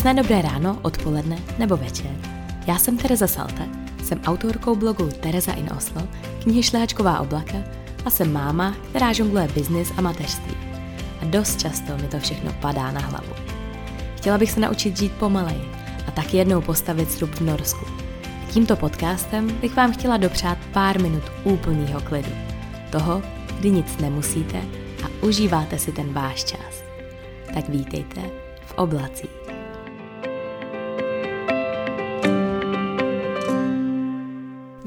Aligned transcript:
Krásné 0.00 0.22
dobré 0.22 0.42
ráno, 0.42 0.78
odpoledne 0.82 1.38
nebo 1.58 1.76
večer. 1.76 2.10
Já 2.66 2.78
jsem 2.78 2.96
Tereza 2.96 3.26
Salte, 3.26 3.68
jsem 4.04 4.20
autorkou 4.26 4.76
blogu 4.76 5.08
Tereza 5.20 5.52
in 5.52 5.68
Oslo, 5.76 6.02
knihy 6.42 6.62
Šlehačková 6.62 7.20
oblaka 7.20 7.56
a 8.04 8.10
jsem 8.10 8.32
máma, 8.32 8.76
která 8.88 9.12
žongluje 9.12 9.48
biznis 9.54 9.92
a 9.96 10.00
mateřství. 10.00 10.54
A 11.22 11.24
dost 11.24 11.60
často 11.60 11.96
mi 11.96 12.08
to 12.08 12.18
všechno 12.18 12.52
padá 12.52 12.90
na 12.90 13.00
hlavu. 13.00 13.32
Chtěla 14.16 14.38
bych 14.38 14.50
se 14.52 14.60
naučit 14.60 14.96
žít 14.96 15.12
pomaleji 15.12 15.68
a 16.08 16.10
tak 16.10 16.34
jednou 16.34 16.60
postavit 16.60 17.10
srub 17.10 17.30
v 17.30 17.40
Norsku. 17.40 17.84
Tímto 18.50 18.76
podcastem 18.76 19.48
bych 19.60 19.76
vám 19.76 19.92
chtěla 19.92 20.16
dopřát 20.16 20.58
pár 20.72 21.00
minut 21.00 21.24
úplného 21.44 22.00
klidu. 22.00 22.32
Toho, 22.90 23.22
kdy 23.58 23.70
nic 23.70 23.98
nemusíte 23.98 24.62
a 25.04 25.24
užíváte 25.26 25.78
si 25.78 25.92
ten 25.92 26.12
váš 26.12 26.44
čas. 26.44 26.82
Tak 27.54 27.68
vítejte 27.68 28.20
v 28.66 28.74
oblacích. 28.74 29.39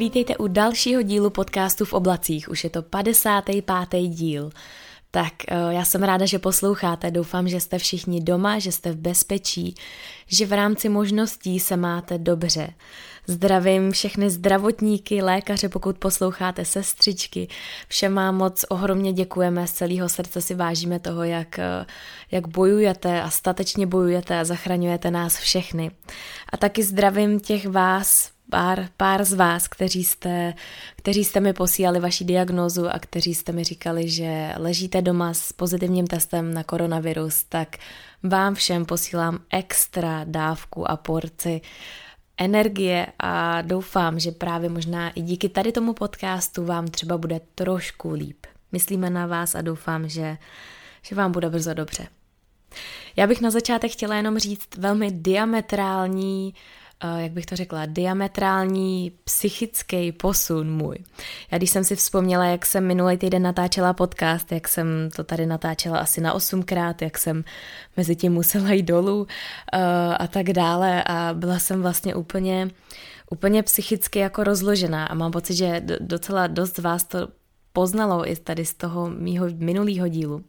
Vítejte 0.04 0.38
u 0.38 0.48
dalšího 0.48 1.02
dílu 1.02 1.30
podcastu 1.30 1.86
v 1.86 1.94
oblacích. 1.94 2.50
Už 2.50 2.64
je 2.64 2.70
to 2.70 2.82
55. 2.82 4.02
díl. 4.02 4.50
Tak 5.12 5.34
eh, 5.48 5.56
já 5.70 5.86
jsem 5.86 6.04
ráda, 6.04 6.26
že 6.26 6.40
posloucháte. 6.40 7.12
Doufám, 7.12 7.48
že 7.48 7.60
jste 7.60 7.78
všichni 7.78 8.22
doma, 8.22 8.60
že 8.60 8.72
jste 8.72 8.92
v 8.92 8.96
bezpečí, 8.96 9.76
že 10.28 10.46
v 10.46 10.54
rámci 10.54 10.90
možností 10.90 11.60
se 11.60 11.78
máte 11.78 12.18
dobře. 12.18 12.74
Zdravím 13.28 13.92
všechny 13.92 14.30
zdravotníky, 14.30 15.22
lékaře, 15.22 15.70
pokud 15.70 15.98
posloucháte 15.98 16.66
sestřičky. 16.66 17.48
Všem 17.88 18.16
vám 18.16 18.36
moc 18.36 18.66
ohromně 18.70 19.14
děkujeme, 19.14 19.68
z 19.68 19.72
celého 19.72 20.10
srdce 20.10 20.42
si 20.42 20.56
vážíme 20.56 21.00
toho, 21.00 21.24
jak, 21.24 21.60
eh, 21.60 21.86
jak 22.32 22.48
bojujete 22.48 23.22
a 23.22 23.30
statečně 23.30 23.88
bojujete 23.88 24.40
a 24.40 24.44
zachraňujete 24.44 25.12
nás 25.12 25.38
všechny. 25.38 25.92
A 26.50 26.58
taky 26.58 26.84
zdravím 26.84 27.40
těch 27.40 27.68
vás, 27.68 28.33
pár, 28.50 28.90
pár 28.98 29.24
z 29.24 29.34
vás, 29.34 29.68
kteří 29.68 30.04
jste, 30.04 30.54
kteří 30.96 31.24
jste 31.24 31.40
mi 31.40 31.54
posílali 31.54 32.00
vaši 32.00 32.26
diagnózu 32.26 32.90
a 32.90 33.00
kteří 33.00 33.36
jste 33.36 33.52
mi 33.52 33.64
říkali, 33.64 34.10
že 34.10 34.54
ležíte 34.58 35.02
doma 35.02 35.34
s 35.34 35.52
pozitivním 35.52 36.08
testem 36.08 36.54
na 36.54 36.64
koronavirus, 36.64 37.44
tak 37.44 37.78
vám 38.24 38.56
všem 38.56 38.86
posílám 38.86 39.40
extra 39.50 40.24
dávku 40.24 40.92
a 40.92 40.98
porci 40.98 41.62
energie 42.38 43.08
a 43.20 43.62
doufám, 43.62 44.20
že 44.20 44.32
právě 44.32 44.70
možná 44.70 45.10
i 45.10 45.22
díky 45.22 45.50
tady 45.50 45.72
tomu 45.72 45.94
podcastu 45.94 46.66
vám 46.66 46.88
třeba 46.88 47.18
bude 47.18 47.42
trošku 47.56 48.12
líp. 48.12 48.46
Myslíme 48.72 49.10
na 49.10 49.26
vás 49.26 49.56
a 49.56 49.62
doufám, 49.62 50.10
že, 50.10 50.38
že 51.02 51.16
vám 51.16 51.32
bude 51.32 51.50
brzo 51.50 51.74
dobře. 51.74 52.08
Já 53.16 53.28
bych 53.28 53.42
na 53.42 53.52
začátek 53.52 53.92
chtěla 53.92 54.16
jenom 54.16 54.40
říct 54.40 54.78
velmi 54.78 55.12
diametrální 55.12 56.54
jak 57.18 57.32
bych 57.32 57.46
to 57.46 57.56
řekla, 57.56 57.86
diametrální 57.86 59.12
psychický 59.24 60.12
posun 60.12 60.72
můj. 60.72 60.98
Já 61.52 61.58
když 61.58 61.70
jsem 61.70 61.84
si 61.84 61.96
vzpomněla, 61.96 62.46
jak 62.46 62.66
jsem 62.66 62.88
minulý 62.88 63.18
týden 63.18 63.42
natáčela 63.42 63.94
podcast, 63.94 64.52
jak 64.52 64.68
jsem 64.68 64.88
to 65.16 65.24
tady 65.24 65.46
natáčela 65.46 65.98
asi 65.98 66.22
na 66.22 66.34
osmkrát, 66.34 67.02
jak 67.02 67.18
jsem 67.18 67.44
mezi 67.98 68.16
tím 68.16 68.34
musela 68.34 68.72
jít 68.72 68.84
dolů 68.84 69.22
uh, 69.22 69.28
a 70.20 70.28
tak 70.28 70.46
dále 70.46 71.04
a 71.04 71.34
byla 71.34 71.60
jsem 71.60 71.82
vlastně 71.82 72.16
úplně, 72.16 72.70
úplně 73.32 73.64
psychicky 73.64 74.20
jako 74.20 74.44
rozložená 74.44 75.06
a 75.06 75.14
mám 75.14 75.32
pocit, 75.32 75.56
že 75.56 75.82
docela 76.00 76.48
dost 76.48 76.78
vás 76.78 77.04
to 77.04 77.28
poznalo 77.74 78.32
i 78.32 78.36
tady 78.36 78.66
z 78.66 78.74
toho 78.74 79.10
mýho 79.10 79.46
minulého 79.58 80.08
dílu, 80.08 80.44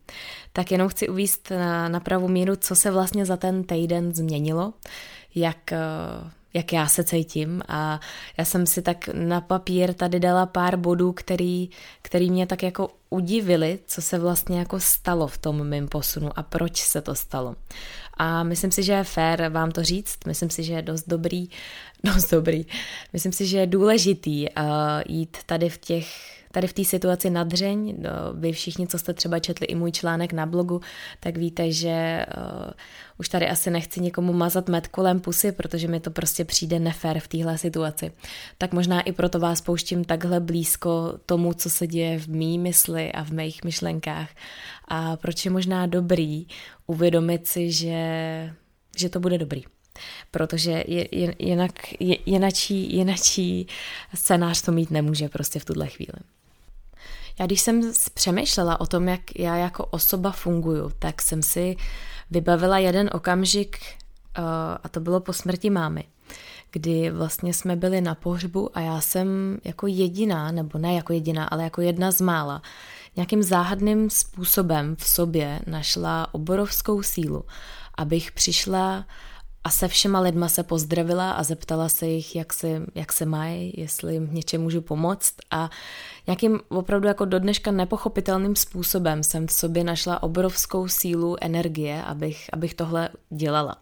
tak 0.53 0.73
jenom 0.73 0.89
chci 0.89 1.09
uvíst 1.09 1.51
na, 1.51 1.89
na 1.89 2.01
pravou 2.01 2.29
míru, 2.29 2.57
co 2.57 2.75
se 2.77 2.91
vlastně 2.91 3.27
za 3.27 3.37
ten 3.37 3.65
týden 3.65 4.15
změnilo, 4.15 4.73
jak 5.35 5.73
jak 6.55 6.73
já 6.73 6.87
se 6.87 7.05
cítím. 7.05 7.63
A 7.69 8.01
já 8.37 8.45
jsem 8.45 8.67
si 8.67 8.83
tak 8.83 9.09
na 9.13 9.41
papír 9.41 9.95
tady 9.95 10.21
dala 10.21 10.47
pár 10.47 10.77
bodů, 10.77 11.13
který, 11.13 11.71
který 12.03 12.31
mě 12.31 12.47
tak 12.47 12.63
jako 12.63 12.89
udivili, 13.11 13.79
co 13.87 14.03
se 14.03 14.19
vlastně 14.19 14.59
jako 14.59 14.81
stalo 14.81 15.27
v 15.27 15.39
tom 15.39 15.65
mém 15.65 15.89
posunu 15.89 16.31
a 16.39 16.43
proč 16.43 16.83
se 16.83 17.01
to 17.03 17.15
stalo. 17.15 17.57
A 18.17 18.43
myslím 18.43 18.71
si, 18.71 18.83
že 18.83 18.93
je 18.93 19.05
fér 19.05 19.49
vám 19.49 19.71
to 19.71 19.83
říct, 19.83 20.19
myslím 20.27 20.51
si, 20.51 20.63
že 20.63 20.73
je 20.73 20.83
dost 20.83 21.05
dobrý, 21.09 21.49
dost 22.05 22.31
dobrý, 22.31 22.67
myslím 23.13 23.33
si, 23.33 23.47
že 23.47 23.59
je 23.59 23.67
důležitý 23.67 24.47
uh, 24.49 24.65
jít 25.09 25.37
tady 25.47 25.69
v 25.69 25.79
těch 25.79 26.07
tady 26.55 26.67
v 26.67 26.73
té 26.73 26.85
situaci 26.85 27.31
na 27.31 27.45
dřeň. 27.45 27.95
No, 27.99 28.11
vy 28.35 28.53
všichni, 28.53 28.87
co 28.87 28.99
jste 28.99 29.15
třeba 29.15 29.39
četli 29.39 29.67
i 29.67 29.75
můj 29.75 29.93
článek 29.93 30.33
na 30.33 30.47
blogu, 30.47 30.81
tak 31.21 31.37
víte, 31.37 31.73
že 31.73 32.27
uh, 32.37 32.71
už 33.19 33.29
tady 33.29 33.49
asi 33.49 33.71
nechci 33.71 34.01
někomu 34.01 34.33
mazat 34.33 34.69
med 34.69 34.89
kolem 34.89 35.21
pusy, 35.21 35.53
protože 35.53 35.89
mi 35.89 36.01
to 36.01 36.11
prostě 36.11 36.45
přijde 36.45 36.79
nefér 36.79 37.21
v 37.21 37.29
téhle 37.29 37.59
situaci. 37.59 38.13
Tak 38.59 38.73
možná 38.73 39.01
i 39.01 39.13
proto 39.13 39.39
vás 39.39 39.61
pouštím 39.61 40.05
takhle 40.05 40.41
blízko 40.41 41.15
tomu, 41.27 41.55
co 41.55 41.71
se 41.71 41.87
děje 41.87 42.19
v 42.19 42.29
mý 42.29 42.59
mysli 42.59 43.13
a 43.13 43.25
v 43.25 43.31
mých 43.31 43.65
myšlenkách. 43.65 44.29
A 44.89 45.17
proč 45.17 45.45
je 45.45 45.51
možná 45.51 45.87
dobrý 45.87 46.47
uvědomit 46.87 47.47
si, 47.47 47.73
že, 47.73 48.01
že 48.97 49.09
to 49.09 49.21
bude 49.21 49.39
dobrý 49.39 49.65
protože 50.31 50.85
jinak, 51.39 51.73
jinačí, 52.27 52.97
jinačí 52.97 53.67
scénář 54.15 54.63
to 54.63 54.73
mít 54.73 54.91
nemůže 54.91 55.29
prostě 55.29 55.59
v 55.59 55.65
tuhle 55.65 55.87
chvíli. 55.87 56.19
Já 57.39 57.47
když 57.47 57.61
jsem 57.61 57.93
přemýšlela 58.15 58.81
o 58.81 58.87
tom, 58.87 59.09
jak 59.09 59.39
já 59.39 59.57
jako 59.57 59.87
osoba 59.87 60.31
funguju, 60.31 60.91
tak 60.99 61.23
jsem 61.23 61.43
si 61.43 61.77
vybavila 62.31 62.79
jeden 62.79 63.11
okamžik, 63.13 63.79
uh, 64.39 64.45
a 64.83 64.89
to 64.89 65.01
bylo 65.01 65.21
po 65.21 65.33
smrti 65.33 65.71
mámy, 65.71 66.05
kdy 66.71 67.11
vlastně 67.11 67.55
jsme 67.55 67.77
byli 67.77 68.01
na 68.01 68.15
pohřbu 68.15 68.79
a 68.79 68.81
já 68.81 69.01
jsem 69.01 69.59
jako 69.65 69.87
jediná, 69.87 70.53
nebo 70.53 70.79
ne 70.79 70.95
jako 70.95 71.13
jediná, 71.13 71.45
ale 71.45 71.65
jako 71.65 71.81
jedna 71.81 72.13
z 72.13 72.21
mála, 72.21 72.63
nějakým 73.17 73.43
záhadným 73.43 74.11
způsobem 74.11 74.97
v 74.97 75.09
sobě 75.09 75.61
našla 75.67 76.35
oborovskou 76.35 77.03
sílu, 77.03 77.45
abych 77.99 78.33
přišla 78.33 79.07
a 79.65 79.71
se 79.71 79.89
všema 79.89 80.21
lidma 80.21 80.49
se 80.49 80.63
pozdravila 80.63 81.31
a 81.33 81.43
zeptala 81.43 81.89
se 81.89 82.07
jich, 82.07 82.37
jak 82.37 82.53
se, 82.53 82.83
jak 82.95 83.13
se 83.13 83.27
mají, 83.27 83.73
jestli 83.77 84.13
jim 84.13 84.29
něčem 84.33 84.63
můžu 84.63 84.81
pomoct 84.81 85.35
a 85.51 85.71
nějakým 86.27 86.61
opravdu 86.69 87.09
jako 87.09 87.25
do 87.25 87.39
dneška 87.39 87.71
nepochopitelným 87.71 88.57
způsobem 88.57 89.23
jsem 89.23 89.47
v 89.47 89.53
sobě 89.53 89.85
našla 89.85 90.23
obrovskou 90.23 90.89
sílu 90.89 91.37
energie, 91.41 92.03
abych, 92.03 92.51
abych 92.53 92.75
tohle 92.75 93.09
dělala. 93.31 93.77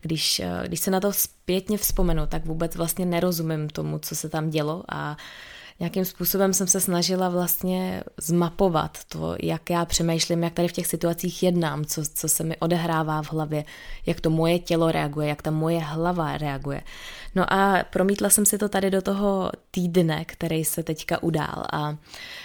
Když, 0.00 0.42
když 0.66 0.80
se 0.80 0.90
na 0.90 1.00
to 1.00 1.12
zpětně 1.12 1.78
vzpomenu, 1.78 2.26
tak 2.26 2.44
vůbec 2.44 2.76
vlastně 2.76 3.06
nerozumím 3.06 3.68
tomu, 3.68 3.98
co 3.98 4.16
se 4.16 4.28
tam 4.28 4.50
dělo 4.50 4.84
a 4.88 5.16
nějakým 5.80 6.04
způsobem 6.04 6.52
jsem 6.52 6.66
se 6.66 6.80
snažila 6.80 7.28
vlastně 7.28 8.02
zmapovat 8.16 8.98
to, 9.08 9.36
jak 9.42 9.70
já 9.70 9.84
přemýšlím, 9.84 10.42
jak 10.42 10.52
tady 10.52 10.68
v 10.68 10.72
těch 10.72 10.86
situacích 10.86 11.42
jednám, 11.42 11.84
co, 11.84 12.02
co 12.14 12.28
se 12.28 12.44
mi 12.44 12.56
odehrává 12.56 13.22
v 13.22 13.32
hlavě, 13.32 13.64
jak 14.06 14.20
to 14.20 14.30
moje 14.30 14.58
tělo 14.58 14.92
reaguje, 14.92 15.28
jak 15.28 15.42
ta 15.42 15.50
moje 15.50 15.80
hlava 15.80 16.38
reaguje. 16.38 16.82
No 17.34 17.52
a 17.52 17.84
promítla 17.90 18.30
jsem 18.30 18.46
si 18.46 18.58
to 18.58 18.68
tady 18.68 18.90
do 18.90 19.02
toho 19.02 19.50
týdne, 19.70 20.24
který 20.24 20.64
se 20.64 20.82
teďka 20.82 21.22
udál 21.22 21.64
a 21.72 21.96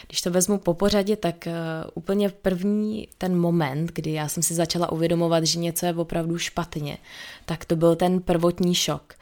když 0.08 0.22
to 0.22 0.32
vezmu 0.32 0.58
po 0.58 0.74
pořadě, 0.74 1.16
tak 1.16 1.36
uh, 1.48 1.54
úplně 1.94 2.30
první 2.30 3.08
ten 3.18 3.38
moment, 3.38 3.92
kdy 3.94 4.14
já 4.14 4.28
jsem 4.28 4.44
si 4.44 4.54
začala 4.54 4.92
uvědomovat, 4.92 5.44
že 5.44 5.60
něco 5.60 5.86
je 5.86 5.94
opravdu 5.94 6.38
špatně, 6.38 6.98
tak 7.46 7.66
to 7.66 7.76
byl 7.76 7.96
ten 7.96 8.22
prvotní 8.22 8.76
šok. 8.76 9.14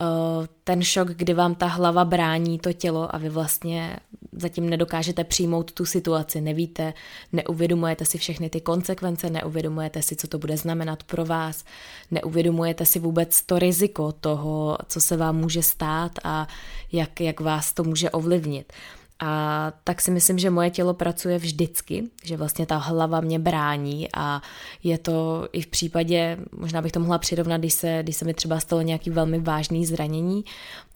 Eh, 0.00 0.48
ten 0.64 0.82
šok, 0.82 1.08
kdy 1.08 1.34
vám 1.34 1.54
ta 1.54 1.66
hlava 1.66 2.04
brání 2.04 2.58
to 2.58 2.72
tělo 2.72 3.14
a 3.14 3.18
vy 3.18 3.28
vlastně 3.28 3.96
zatím 4.32 4.70
nedokážete 4.70 5.24
přijmout 5.24 5.72
tu 5.72 5.84
situaci, 5.84 6.40
nevíte, 6.40 6.94
neuvědomujete 7.32 8.04
si 8.04 8.18
všechny 8.18 8.50
ty 8.50 8.60
konsekvence, 8.60 9.30
neuvědomujete 9.30 10.02
si, 10.02 10.16
co 10.16 10.28
to 10.28 10.38
bude 10.38 10.56
znamenat 10.56 11.02
pro 11.02 11.24
vás, 11.24 11.64
neuvědomujete 12.10 12.86
si 12.86 12.98
vůbec 12.98 13.42
to 13.42 13.58
riziko 13.58 14.12
toho, 14.12 14.78
co 14.88 15.00
se 15.00 15.16
vám 15.16 15.36
může 15.36 15.62
stát 15.62 16.12
a 16.24 16.48
jak, 16.92 17.20
jak 17.20 17.40
vás 17.40 17.72
to 17.72 17.84
může 17.84 18.10
ovlivnit. 18.10 18.72
A 19.22 19.72
tak 19.84 20.00
si 20.00 20.10
myslím, 20.10 20.38
že 20.38 20.50
moje 20.50 20.70
tělo 20.70 20.94
pracuje 20.94 21.38
vždycky, 21.38 22.04
že 22.24 22.36
vlastně 22.36 22.66
ta 22.66 22.76
hlava 22.76 23.20
mě 23.20 23.38
brání 23.38 24.08
a 24.14 24.42
je 24.82 24.98
to 24.98 25.48
i 25.52 25.62
v 25.62 25.66
případě, 25.66 26.36
možná 26.52 26.82
bych 26.82 26.92
to 26.92 27.00
mohla 27.00 27.18
přirovnat, 27.18 27.60
když 27.60 27.74
se, 27.74 27.98
když 28.02 28.16
se 28.16 28.24
mi 28.24 28.34
třeba 28.34 28.60
stalo 28.60 28.82
nějaký 28.82 29.10
velmi 29.10 29.38
vážný 29.38 29.86
zranění, 29.86 30.44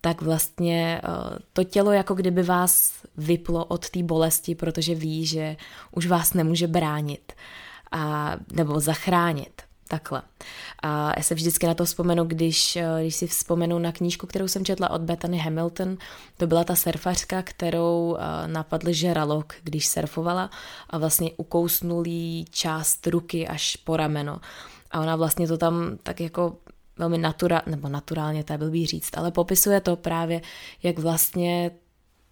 tak 0.00 0.22
vlastně 0.22 1.00
eh, 1.04 1.38
to 1.52 1.64
tělo 1.64 1.92
jako 1.92 2.14
kdyby 2.14 2.42
vás 2.42 2.92
vyplo 3.16 3.64
od 3.64 3.90
té 3.90 4.02
bolesti, 4.02 4.54
protože 4.54 4.94
ví, 4.94 5.26
že 5.26 5.56
už 5.90 6.06
vás 6.06 6.34
nemůže 6.34 6.66
bránit 6.66 7.32
a, 7.92 8.36
nebo 8.52 8.80
zachránit. 8.80 9.62
Takhle. 9.94 10.22
A 10.82 11.12
já 11.16 11.22
se 11.22 11.34
vždycky 11.34 11.66
na 11.66 11.74
to 11.74 11.84
vzpomenu, 11.84 12.24
když, 12.24 12.76
eh, 12.76 12.86
když 13.00 13.14
si 13.14 13.26
vzpomenu 13.26 13.78
na 13.78 13.92
knížku, 13.92 14.26
kterou 14.26 14.48
jsem 14.48 14.64
četla 14.64 14.90
od 14.90 15.00
Bethany 15.00 15.38
Hamilton. 15.38 15.96
To 16.36 16.46
byla 16.46 16.64
ta 16.64 16.76
surfařka, 16.76 17.42
kterou 17.42 18.16
eh, 18.18 18.48
napadl 18.48 18.92
žralok, 18.92 19.54
když 19.62 19.86
surfovala 19.88 20.50
a 20.90 20.98
vlastně 20.98 21.30
ukousnul 21.36 22.06
jí 22.06 22.44
část 22.50 23.06
ruky 23.06 23.48
až 23.48 23.76
po 23.76 23.96
rameno. 23.96 24.40
A 24.90 25.00
ona 25.00 25.16
vlastně 25.16 25.48
to 25.48 25.58
tam 25.58 25.98
tak 26.02 26.20
jako 26.20 26.56
velmi 26.98 27.18
natura, 27.18 27.62
nebo 27.66 27.88
naturálně, 27.88 28.44
to 28.44 28.52
je 28.52 28.58
blbý 28.58 28.86
říct, 28.86 29.16
ale 29.16 29.30
popisuje 29.30 29.80
to 29.80 29.96
právě, 29.96 30.40
jak 30.82 30.98
vlastně 30.98 31.70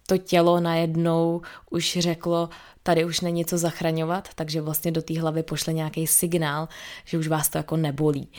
to 0.07 0.17
tělo 0.17 0.59
najednou 0.59 1.41
už 1.69 1.97
řeklo, 1.99 2.49
tady 2.83 3.05
už 3.05 3.21
není 3.21 3.45
co 3.45 3.57
zachraňovat, 3.57 4.29
takže 4.35 4.61
vlastně 4.61 4.91
do 4.91 5.01
té 5.01 5.19
hlavy 5.19 5.43
pošle 5.43 5.73
nějaký 5.73 6.07
signál, 6.07 6.67
že 7.05 7.17
už 7.17 7.27
vás 7.27 7.49
to 7.49 7.57
jako 7.57 7.77
nebolí. 7.77 8.29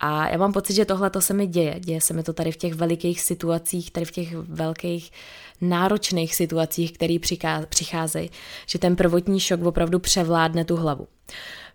A 0.00 0.28
já 0.28 0.38
mám 0.38 0.52
pocit, 0.52 0.74
že 0.74 0.84
tohle 0.84 1.10
to 1.10 1.20
se 1.20 1.34
mi 1.34 1.46
děje. 1.46 1.80
Děje 1.80 2.00
se 2.00 2.14
mi 2.14 2.22
to 2.22 2.32
tady 2.32 2.52
v 2.52 2.56
těch 2.56 2.74
velikých 2.74 3.20
situacích, 3.20 3.90
tady 3.90 4.06
v 4.06 4.10
těch 4.10 4.34
velkých 4.34 5.12
náročných 5.60 6.34
situacích, 6.34 6.92
které 6.92 7.16
přicházejí, 7.68 8.30
že 8.66 8.78
ten 8.78 8.96
prvotní 8.96 9.40
šok 9.40 9.62
opravdu 9.62 9.98
převládne 9.98 10.64
tu 10.64 10.76
hlavu. 10.76 11.08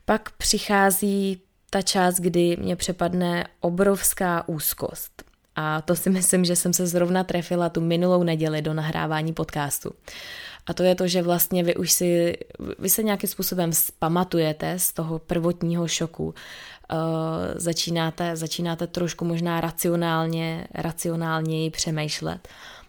Pak 0.05 0.31
přichází 0.31 1.41
ta 1.69 1.81
část, 1.81 2.15
kdy 2.15 2.57
mě 2.59 2.75
přepadne 2.75 3.47
obrovská 3.59 4.47
úzkost. 4.47 5.22
A 5.55 5.81
to 5.81 5.95
si 5.95 6.09
myslím, 6.09 6.45
že 6.45 6.55
jsem 6.55 6.73
se 6.73 6.87
zrovna 6.87 7.23
trefila 7.23 7.69
tu 7.69 7.81
minulou 7.81 8.23
neděli 8.23 8.61
do 8.61 8.73
nahrávání 8.73 9.33
podcastu. 9.33 9.91
A 10.65 10.73
to 10.73 10.83
je 10.83 10.95
to, 10.95 11.07
že 11.07 11.21
vlastně 11.21 11.63
vy 11.63 11.75
už 11.75 11.91
si, 11.91 12.37
vy 12.79 12.89
se 12.89 13.03
nějakým 13.03 13.29
způsobem 13.29 13.73
spamatujete 13.73 14.79
z 14.79 14.93
toho 14.93 15.19
prvotního 15.19 15.87
šoku. 15.87 16.25
Uh, 16.25 16.33
začínáte, 17.55 18.35
začínáte 18.35 18.87
trošku 18.87 19.25
možná 19.25 19.61
racionálně, 19.61 20.67
racionálněji 20.73 21.69
přemýšlet, 21.69 22.47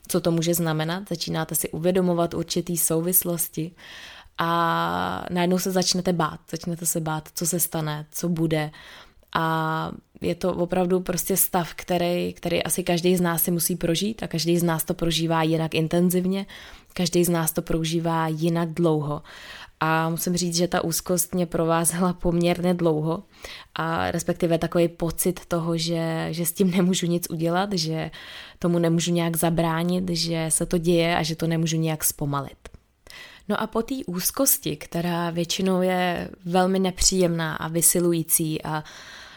co 0.08 0.20
to 0.20 0.30
může 0.30 0.54
znamenat. 0.54 1.02
Začínáte 1.08 1.54
si 1.54 1.70
uvědomovat 1.70 2.34
určitý 2.34 2.76
souvislosti 2.76 3.70
a 4.38 5.26
najednou 5.30 5.58
se 5.58 5.70
začnete 5.70 6.12
bát. 6.12 6.40
Začnete 6.50 6.86
se 6.86 7.00
bát, 7.00 7.28
co 7.34 7.46
se 7.46 7.60
stane, 7.60 8.06
co 8.10 8.28
bude. 8.28 8.70
A 9.34 9.90
je 10.20 10.34
to 10.34 10.54
opravdu 10.54 11.00
prostě 11.00 11.36
stav, 11.36 11.74
který, 11.74 12.32
který 12.32 12.62
asi 12.62 12.84
každý 12.84 13.16
z 13.16 13.20
nás 13.20 13.42
si 13.42 13.50
musí 13.50 13.76
prožít 13.76 14.22
a 14.22 14.26
každý 14.26 14.58
z 14.58 14.62
nás 14.62 14.84
to 14.84 14.94
prožívá 14.94 15.42
jinak 15.42 15.74
intenzivně, 15.74 16.46
každý 16.92 17.24
z 17.24 17.28
nás 17.28 17.52
to 17.52 17.62
prožívá 17.62 18.28
jinak 18.28 18.68
dlouho. 18.68 19.22
A 19.80 20.08
musím 20.08 20.36
říct, 20.36 20.56
že 20.56 20.68
ta 20.68 20.84
úzkost 20.84 21.34
mě 21.34 21.46
provázela 21.46 22.12
poměrně 22.12 22.74
dlouho 22.74 23.22
a 23.74 24.10
respektive 24.10 24.58
takový 24.58 24.88
pocit 24.88 25.46
toho, 25.46 25.76
že, 25.76 26.28
že 26.30 26.46
s 26.46 26.52
tím 26.52 26.70
nemůžu 26.70 27.06
nic 27.06 27.30
udělat, 27.30 27.72
že 27.72 28.10
tomu 28.58 28.78
nemůžu 28.78 29.12
nějak 29.12 29.36
zabránit, 29.36 30.10
že 30.10 30.46
se 30.48 30.66
to 30.66 30.78
děje 30.78 31.16
a 31.16 31.22
že 31.22 31.36
to 31.36 31.46
nemůžu 31.46 31.76
nějak 31.76 32.04
zpomalit. 32.04 32.68
No 33.48 33.60
a 33.60 33.66
po 33.66 33.82
té 33.82 33.94
úzkosti, 34.06 34.76
která 34.76 35.30
většinou 35.30 35.82
je 35.82 36.30
velmi 36.44 36.78
nepříjemná 36.78 37.56
a 37.56 37.68
vysilující 37.68 38.62
a 38.64 38.84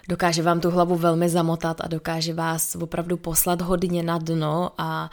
dokáže 0.08 0.44
vám 0.44 0.60
tu 0.60 0.72
hlavu 0.72 0.96
velmi 0.96 1.30
zamotat 1.30 1.82
a 1.82 1.88
dokáže 1.88 2.34
vás 2.34 2.76
opravdu 2.76 3.18
poslat 3.18 3.62
hodně 3.62 4.04
na 4.04 4.18
dno 4.18 4.72
a 4.78 5.10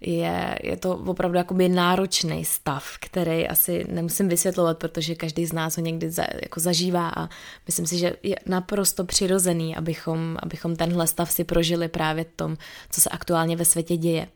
je, 0.00 0.58
je 0.62 0.76
to 0.76 0.96
opravdu 0.96 1.38
jakoby 1.38 1.68
náročný 1.68 2.44
stav, 2.44 2.84
který 3.00 3.48
asi 3.48 3.86
nemusím 3.88 4.28
vysvětlovat, 4.28 4.78
protože 4.78 5.14
každý 5.14 5.46
z 5.46 5.52
nás 5.52 5.76
ho 5.76 5.82
někdy 5.82 6.10
za, 6.10 6.24
jako 6.42 6.60
zažívá 6.60 7.08
a 7.08 7.28
myslím 7.66 7.86
si, 7.86 7.98
že 7.98 8.16
je 8.22 8.36
naprosto 8.46 9.04
přirozený, 9.04 9.76
abychom, 9.76 10.36
abychom 10.42 10.76
tenhle 10.76 11.06
stav 11.06 11.30
si 11.30 11.44
prožili 11.44 11.88
právě 11.88 12.24
v 12.24 12.36
tom, 12.36 12.56
co 12.90 13.00
se 13.00 13.10
aktuálně 13.10 13.56
ve 13.56 13.64
světě 13.64 13.96
děje. 13.96 14.28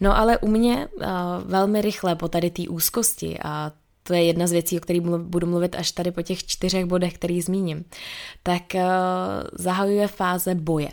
No 0.00 0.18
ale 0.18 0.38
u 0.38 0.46
mě 0.46 0.88
velmi 1.44 1.80
rychle 1.80 2.16
po 2.16 2.28
tady 2.28 2.50
té 2.50 2.62
úzkosti 2.68 3.38
a 3.44 3.72
to 4.08 4.14
je 4.14 4.24
jedna 4.24 4.46
z 4.46 4.52
věcí, 4.52 4.76
o 4.76 4.80
kterých 4.80 5.02
budu 5.02 5.46
mluvit 5.46 5.76
až 5.76 5.92
tady 5.92 6.10
po 6.10 6.22
těch 6.22 6.46
čtyřech 6.46 6.84
bodech, 6.84 7.14
který 7.14 7.42
zmíním, 7.42 7.84
tak 8.42 8.62
uh, 8.74 8.80
zahajuje 9.52 10.08
fáze 10.08 10.54
boje. 10.54 10.88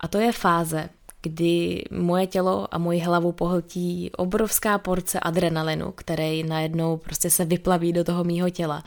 A 0.00 0.08
to 0.08 0.18
je 0.18 0.32
fáze, 0.32 0.88
kdy 1.22 1.84
moje 1.90 2.26
tělo 2.26 2.74
a 2.74 2.78
moji 2.78 3.00
hlavu 3.00 3.32
pohltí 3.32 4.10
obrovská 4.16 4.78
porce 4.78 5.20
adrenalinu, 5.20 5.92
který 5.92 6.42
najednou 6.42 6.96
prostě 6.96 7.30
se 7.30 7.44
vyplaví 7.44 7.92
do 7.92 8.04
toho 8.04 8.24
mýho 8.24 8.50
těla. 8.50 8.84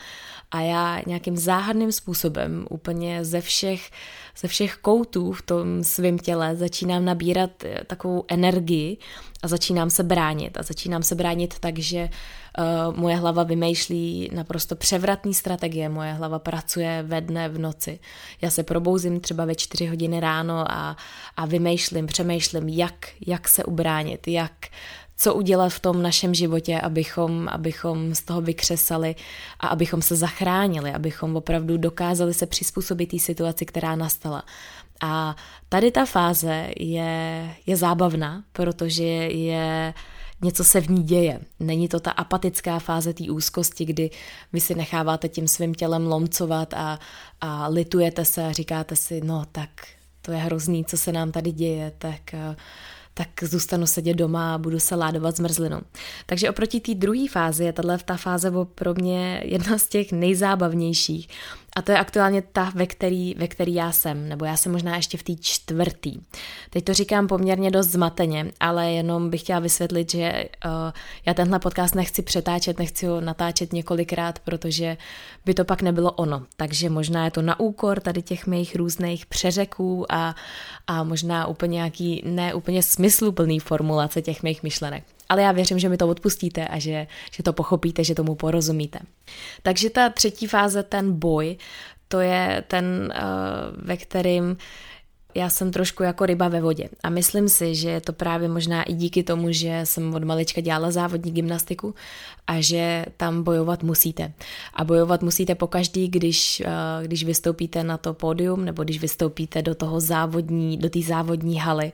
A 0.52 0.62
já 0.62 1.02
nějakým 1.08 1.38
záhadným 1.38 1.92
způsobem 1.92 2.66
úplně 2.70 3.26
ze 3.26 3.42
všech, 3.42 3.92
ze 4.38 4.48
všech 4.48 4.76
koutů 4.76 5.32
v 5.32 5.42
tom 5.42 5.84
svém 5.84 6.20
těle 6.20 6.56
začínám 6.56 7.06
nabírat 7.06 7.64
eh, 7.64 7.84
takovou 7.88 8.24
energii 8.28 8.98
a 9.44 9.48
začínám 9.48 9.90
se 9.90 10.04
bránit. 10.04 10.58
A 10.58 10.64
začínám 10.64 11.04
se 11.04 11.16
bránit 11.16 11.60
tak, 11.60 11.80
že 11.80 12.10
uh, 12.10 12.96
moje 12.96 13.16
hlava 13.16 13.44
vymýšlí 13.44 14.30
naprosto 14.34 14.76
převratný 14.76 15.34
strategie, 15.34 15.90
moje 15.90 16.14
hlava 16.14 16.40
pracuje 16.40 17.04
ve 17.04 17.22
dne, 17.22 17.50
v 17.50 17.58
noci. 17.60 18.00
Já 18.42 18.50
se 18.50 18.64
probouzím 18.64 19.20
třeba 19.20 19.46
ve 19.46 19.56
čtyři 19.56 19.88
hodiny 19.88 20.20
ráno 20.20 20.72
a, 20.72 20.98
a 21.38 21.46
vymýšlím, 21.46 22.08
přemýšlím, 22.08 22.70
jak, 22.70 23.08
jak 23.28 23.48
se 23.48 23.64
ubránit, 23.64 24.28
jak 24.28 24.68
co 25.20 25.34
udělat 25.34 25.70
v 25.70 25.80
tom 25.80 26.02
našem 26.02 26.34
životě, 26.34 26.82
abychom, 26.82 27.48
abychom 27.50 28.16
z 28.16 28.22
toho 28.22 28.42
vykřesali 28.42 29.16
a 29.60 29.68
abychom 29.68 30.02
se 30.02 30.16
zachránili, 30.16 30.92
abychom 30.92 31.36
opravdu 31.36 31.78
dokázali 31.78 32.34
se 32.34 32.46
přizpůsobit 32.46 33.10
té 33.10 33.20
situaci, 33.20 33.66
která 33.66 33.96
nastala. 33.96 34.44
A 35.02 35.36
tady 35.70 35.92
ta 35.92 36.06
fáze 36.06 36.70
je, 36.80 37.50
je 37.66 37.76
zábavná, 37.76 38.44
protože 38.52 39.04
je 39.04 39.94
něco 40.42 40.64
se 40.64 40.82
v 40.82 40.90
ní 40.90 41.04
děje. 41.04 41.40
Není 41.60 41.88
to 41.88 42.00
ta 42.00 42.12
apatická 42.12 42.80
fáze 42.80 43.14
té 43.14 43.24
úzkosti, 43.32 43.86
kdy 43.86 44.10
vy 44.54 44.60
si 44.60 44.76
necháváte 44.76 45.30
tím 45.30 45.48
svým 45.48 45.74
tělem 45.74 46.08
lomcovat 46.08 46.74
a, 46.74 47.00
a 47.42 47.68
litujete 47.68 48.26
se 48.26 48.46
a 48.46 48.52
říkáte 48.52 48.96
si, 48.96 49.22
no 49.22 49.46
tak 49.52 49.70
to 50.22 50.32
je 50.32 50.38
hrozný, 50.38 50.86
co 50.86 50.98
se 50.98 51.12
nám 51.12 51.32
tady 51.32 51.52
děje, 51.52 51.92
tak 51.98 52.22
tak 53.20 53.44
zůstanu 53.44 53.88
sedět 53.88 54.14
doma 54.14 54.56
a 54.56 54.58
budu 54.58 54.80
se 54.80 54.96
ládovat 54.96 55.38
zmrzlinou. 55.38 55.82
Takže 56.26 56.50
oproti 56.50 56.80
té 56.80 56.96
druhé 56.96 57.28
fázi 57.32 57.64
je 57.64 57.74
tahle 57.74 57.98
ta 57.98 58.18
fáze 58.18 58.52
pro 58.76 58.94
mě 58.94 59.42
jedna 59.46 59.78
z 59.78 59.88
těch 59.88 60.12
nejzábavnějších, 60.12 61.30
a 61.76 61.82
to 61.82 61.92
je 61.92 61.98
aktuálně 61.98 62.42
ta, 62.42 62.72
ve 62.76 62.88
který, 62.88 63.36
ve 63.38 63.48
který 63.48 63.74
já 63.74 63.92
jsem, 63.92 64.30
nebo 64.30 64.46
já 64.46 64.58
jsem 64.58 64.72
možná 64.72 64.96
ještě 64.96 65.18
v 65.18 65.24
té 65.24 65.34
čtvrtý. 65.42 66.16
Teď 66.70 66.84
to 66.84 66.94
říkám 66.94 67.28
poměrně 67.28 67.72
dost 67.72 67.88
zmateně, 67.88 68.52
ale 68.60 68.92
jenom 68.92 69.30
bych 69.30 69.42
chtěla 69.42 69.60
vysvětlit, 69.60 70.12
že 70.12 70.46
uh, 70.66 70.72
já 71.26 71.34
tenhle 71.34 71.60
podcast 71.60 71.96
nechci 71.96 72.22
přetáčet, 72.22 72.80
nechci 72.80 73.06
ho 73.06 73.22
natáčet 73.22 73.74
několikrát, 73.74 74.40
protože 74.40 74.98
by 75.46 75.54
to 75.54 75.66
pak 75.66 75.82
nebylo 75.82 76.12
ono. 76.12 76.44
Takže 76.58 76.90
možná 76.90 77.26
je 77.26 77.32
to 77.32 77.42
na 77.42 77.60
úkor 77.60 78.00
tady 78.00 78.22
těch 78.22 78.48
mých 78.48 78.76
různých 78.76 79.26
přeřeků 79.26 80.06
a, 80.10 80.36
a 80.88 81.04
možná 81.04 81.48
úplně 81.48 81.76
nějaký 81.76 82.22
ne 82.26 82.54
úplně 82.54 82.84
smysluplný 82.84 83.60
formulace 83.60 84.22
těch 84.22 84.44
mých 84.44 84.64
myšlenek 84.64 85.04
ale 85.30 85.42
já 85.42 85.52
věřím, 85.52 85.80
že 85.80 85.90
mi 85.90 85.98
to 85.98 86.08
odpustíte 86.08 86.68
a 86.68 86.80
že, 86.80 87.08
že 87.32 87.44
to 87.44 87.54
pochopíte, 87.54 88.04
že 88.04 88.16
tomu 88.16 88.36
porozumíte. 88.36 89.00
Takže 89.64 89.90
ta 89.90 90.10
třetí 90.10 90.48
fáze, 90.48 90.84
ten 90.84 91.20
boj, 91.20 91.58
to 92.08 92.20
je 92.20 92.64
ten, 92.68 93.14
eh, 93.16 93.22
ve 93.78 93.98
kterým 93.98 94.58
já 95.36 95.50
jsem 95.50 95.72
trošku 95.72 96.04
jako 96.04 96.26
ryba 96.26 96.48
ve 96.48 96.62
vodě 96.62 96.90
a 97.04 97.10
myslím 97.10 97.50
si, 97.50 97.76
že 97.76 97.90
je 97.90 98.02
to 98.02 98.14
právě 98.14 98.48
možná 98.48 98.84
i 98.84 98.94
díky 98.94 99.24
tomu, 99.24 99.52
že 99.52 99.82
jsem 99.84 100.14
od 100.14 100.24
malička 100.24 100.62
dělala 100.62 100.92
závodní 100.92 101.32
gymnastiku 101.32 101.96
a 102.48 102.62
že 102.62 103.06
tam 103.18 103.44
bojovat 103.44 103.84
musíte. 103.84 104.34
A 104.74 104.84
bojovat 104.84 105.22
musíte 105.22 105.56
pokaždý, 105.56 106.08
když, 106.08 106.60
eh, 106.66 106.70
když 107.04 107.24
vystoupíte 107.24 107.84
na 107.84 107.98
to 107.98 108.14
pódium 108.14 108.66
nebo 108.66 108.84
když 108.84 109.00
vystoupíte 109.02 109.62
do 109.62 109.76
toho 109.76 110.00
závodní, 110.00 110.78
do 110.78 110.90
té 110.90 111.02
závodní 111.02 111.60
haly 111.60 111.92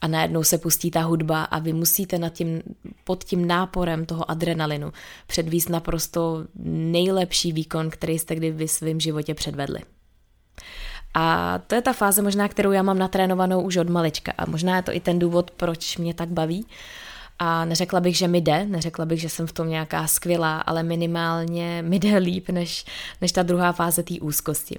a 0.00 0.08
najednou 0.08 0.44
se 0.44 0.58
pustí 0.58 0.90
ta 0.90 1.02
hudba 1.02 1.44
a 1.44 1.58
vy 1.58 1.72
musíte 1.72 2.18
nad 2.18 2.32
tím, 2.32 2.62
pod 3.04 3.24
tím 3.24 3.46
náporem 3.46 4.06
toho 4.06 4.30
adrenalinu 4.30 4.92
předvíst 5.26 5.68
naprosto 5.68 6.44
nejlepší 6.64 7.52
výkon, 7.52 7.90
který 7.90 8.18
jste 8.18 8.34
kdy 8.34 8.50
v 8.50 8.66
svém 8.66 9.00
životě 9.00 9.34
předvedli. 9.34 9.80
A 11.14 11.58
to 11.66 11.74
je 11.74 11.82
ta 11.82 11.92
fáze 11.92 12.22
možná, 12.22 12.48
kterou 12.48 12.72
já 12.72 12.82
mám 12.82 12.98
natrénovanou 12.98 13.60
už 13.60 13.76
od 13.76 13.88
malička 13.88 14.32
a 14.38 14.46
možná 14.46 14.76
je 14.76 14.82
to 14.82 14.92
i 14.92 15.00
ten 15.00 15.18
důvod, 15.18 15.50
proč 15.50 15.96
mě 15.96 16.14
tak 16.14 16.28
baví. 16.28 16.66
A 17.38 17.64
neřekla 17.64 18.00
bych, 18.00 18.16
že 18.16 18.28
mi 18.28 18.40
jde, 18.40 18.66
neřekla 18.66 19.06
bych, 19.06 19.20
že 19.20 19.28
jsem 19.28 19.46
v 19.46 19.52
tom 19.52 19.68
nějaká 19.68 20.06
skvělá, 20.06 20.58
ale 20.60 20.82
minimálně 20.82 21.82
mi 21.82 21.98
jde 21.98 22.18
líp 22.18 22.48
než, 22.48 22.84
než 23.20 23.32
ta 23.32 23.42
druhá 23.42 23.72
fáze 23.72 24.02
té 24.02 24.14
úzkosti. 24.20 24.78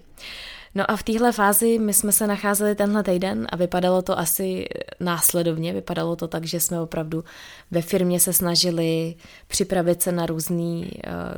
No 0.76 0.92
a 0.92 0.96
v 0.96 1.04
téhle 1.04 1.32
fázi 1.32 1.80
my 1.80 1.94
jsme 1.94 2.12
se 2.12 2.28
nacházeli 2.28 2.76
tenhle 2.76 3.04
týden 3.04 3.48
a 3.50 3.56
vypadalo 3.56 4.02
to 4.02 4.20
asi 4.20 4.66
následovně. 5.00 5.74
Vypadalo 5.74 6.16
to 6.16 6.28
tak, 6.28 6.46
že 6.46 6.60
jsme 6.60 6.82
opravdu 6.82 7.24
ve 7.72 7.82
firmě 7.82 8.20
se 8.20 8.34
snažili 8.34 9.16
připravit 9.48 10.02
se 10.02 10.12
na 10.12 10.26
různé 10.26 10.80
uh, 10.82 10.88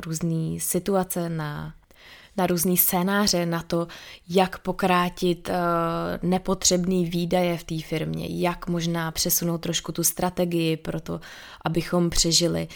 různý 0.06 0.60
situace, 0.60 1.28
na 1.28 1.74
na 2.36 2.46
různý 2.46 2.76
scénáře, 2.76 3.46
na 3.46 3.62
to, 3.62 3.86
jak 4.28 4.58
pokrátit 4.58 5.48
uh, 5.48 6.30
nepotřebný 6.30 7.06
výdaje 7.06 7.58
v 7.58 7.64
té 7.64 7.80
firmě, 7.80 8.26
jak 8.28 8.68
možná 8.68 9.10
přesunout 9.10 9.58
trošku 9.58 9.92
tu 9.92 10.04
strategii 10.04 10.76
pro 10.76 11.00
to, 11.00 11.20
abychom 11.64 12.10
přežili. 12.10 12.68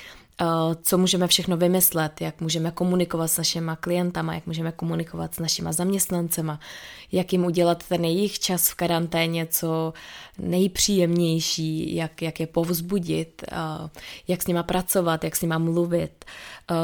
Co 0.83 0.99
můžeme 0.99 1.27
všechno 1.27 1.57
vymyslet, 1.57 2.21
jak 2.21 2.41
můžeme 2.41 2.71
komunikovat 2.71 3.29
s 3.29 3.39
našimi 3.39 3.71
klientama, 3.81 4.35
jak 4.35 4.47
můžeme 4.47 4.73
komunikovat 4.73 5.35
s 5.35 5.39
našima 5.39 5.73
zaměstnancema, 5.73 6.61
jak 7.13 7.33
jim 7.33 7.45
udělat 7.45 7.85
ten 7.89 8.05
jejich 8.05 8.39
čas 8.39 8.69
v 8.69 8.75
karanténě 8.75 9.47
co 9.47 9.93
nejpříjemnější, 10.39 11.97
jak, 11.97 12.23
jak 12.23 12.41
je 12.41 12.47
povzbudit, 12.47 13.43
jak 14.29 14.43
s 14.43 14.47
nima 14.47 14.63
pracovat, 14.63 15.25
jak 15.25 15.37
s 15.37 15.43
nima 15.43 15.59
mluvit, 15.59 16.25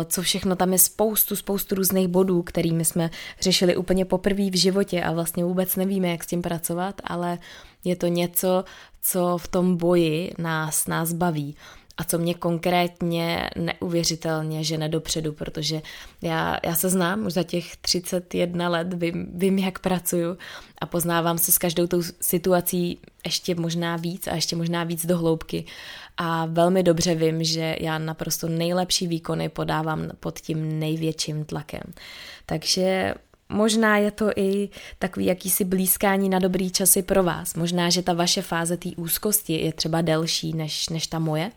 co 0.05 0.23
všechno 0.23 0.57
tam 0.57 0.73
je 0.73 0.79
spoustu, 0.79 1.37
spoustu 1.37 1.75
různých 1.75 2.09
bodů, 2.09 2.43
kterými 2.43 2.85
jsme 2.85 3.11
řešili 3.41 3.77
úplně 3.77 4.05
poprvé 4.05 4.51
v 4.51 4.59
životě 4.59 5.03
a 5.03 5.13
vlastně 5.13 5.45
vůbec 5.45 5.77
nevíme, 5.77 6.09
jak 6.09 6.25
s 6.25 6.27
tím 6.27 6.43
pracovat, 6.43 7.01
ale 7.05 7.39
je 7.85 7.97
to 7.97 8.07
něco, 8.07 8.65
co 9.03 9.39
v 9.39 9.49
tom 9.49 9.77
boji 9.77 10.35
nás, 10.39 10.87
nás 10.87 11.13
baví 11.13 11.57
a 11.99 12.05
co 12.05 12.19
mě 12.19 12.35
konkrétně 12.35 13.51
neuvěřitelně 13.57 14.65
žene 14.65 14.89
dopředu, 14.89 15.33
protože 15.33 15.83
já, 16.23 16.59
já 16.65 16.75
se 16.75 16.89
znám 16.89 17.27
už 17.27 17.33
za 17.33 17.43
těch 17.43 17.77
31 17.77 18.69
let, 18.69 18.95
vím, 18.95 19.27
vím, 19.35 19.59
jak 19.59 19.79
pracuju 19.79 20.39
a 20.79 20.87
poznávám 20.87 21.39
se 21.39 21.53
s 21.53 21.59
každou 21.59 21.87
tou 21.87 22.03
situací 22.21 22.99
ještě 23.25 23.55
možná 23.55 23.97
víc 23.97 24.27
a 24.27 24.35
ještě 24.35 24.57
možná 24.57 24.85
víc 24.85 25.07
do 25.07 25.19
hloubky 25.19 25.65
a 26.17 26.47
velmi 26.47 26.83
dobře 26.83 27.15
vím, 27.15 27.45
že 27.45 27.77
já 27.81 27.99
naprosto 27.99 28.49
nejlepší 28.49 29.07
výkony 29.07 29.49
podávám 29.49 30.11
pod 30.21 30.41
tím 30.41 30.79
největším 30.79 31.45
tlakem. 31.45 31.83
Takže 32.47 33.15
Možná 33.53 33.97
je 33.97 34.11
to 34.11 34.31
i 34.37 34.69
takový 34.99 35.27
jakýsi 35.27 35.65
blízkání 35.65 36.29
na 36.29 36.39
dobrý 36.39 36.71
časy 36.71 37.03
pro 37.03 37.23
vás. 37.23 37.55
Možná, 37.55 37.91
že 37.91 38.03
ta 38.03 38.13
vaše 38.13 38.43
fáze 38.43 38.77
té 38.77 38.89
úzkosti 38.97 39.53
je 39.53 39.73
třeba 39.73 40.01
delší 40.01 40.53
než, 40.53 40.89
než 40.89 41.07
ta 41.07 41.19
moje, 41.19 41.51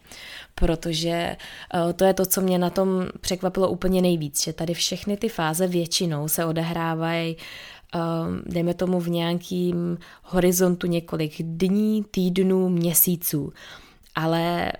protože 0.56 1.10
eh, 1.10 1.94
to 1.94 2.06
je 2.06 2.14
to, 2.14 2.26
co 2.26 2.42
mě 2.42 2.58
na 2.58 2.70
tom 2.70 3.08
překvapilo 3.22 3.70
úplně 3.70 4.02
nejvíc, 4.02 4.44
že 4.44 4.54
tady 4.54 4.74
všechny 4.74 5.18
ty 5.18 5.30
fáze 5.30 5.68
většinou 5.68 6.28
se 6.28 6.46
odehrávají 6.46 7.38
eh, 7.96 8.00
dejme 8.46 8.74
tomu 8.74 9.00
v 9.00 9.10
nějakým 9.10 9.98
horizontu 10.24 10.88
několik 10.88 11.34
dní, 11.40 12.04
týdnů, 12.12 12.70
měsíců. 12.70 13.54
Ale 14.16 14.72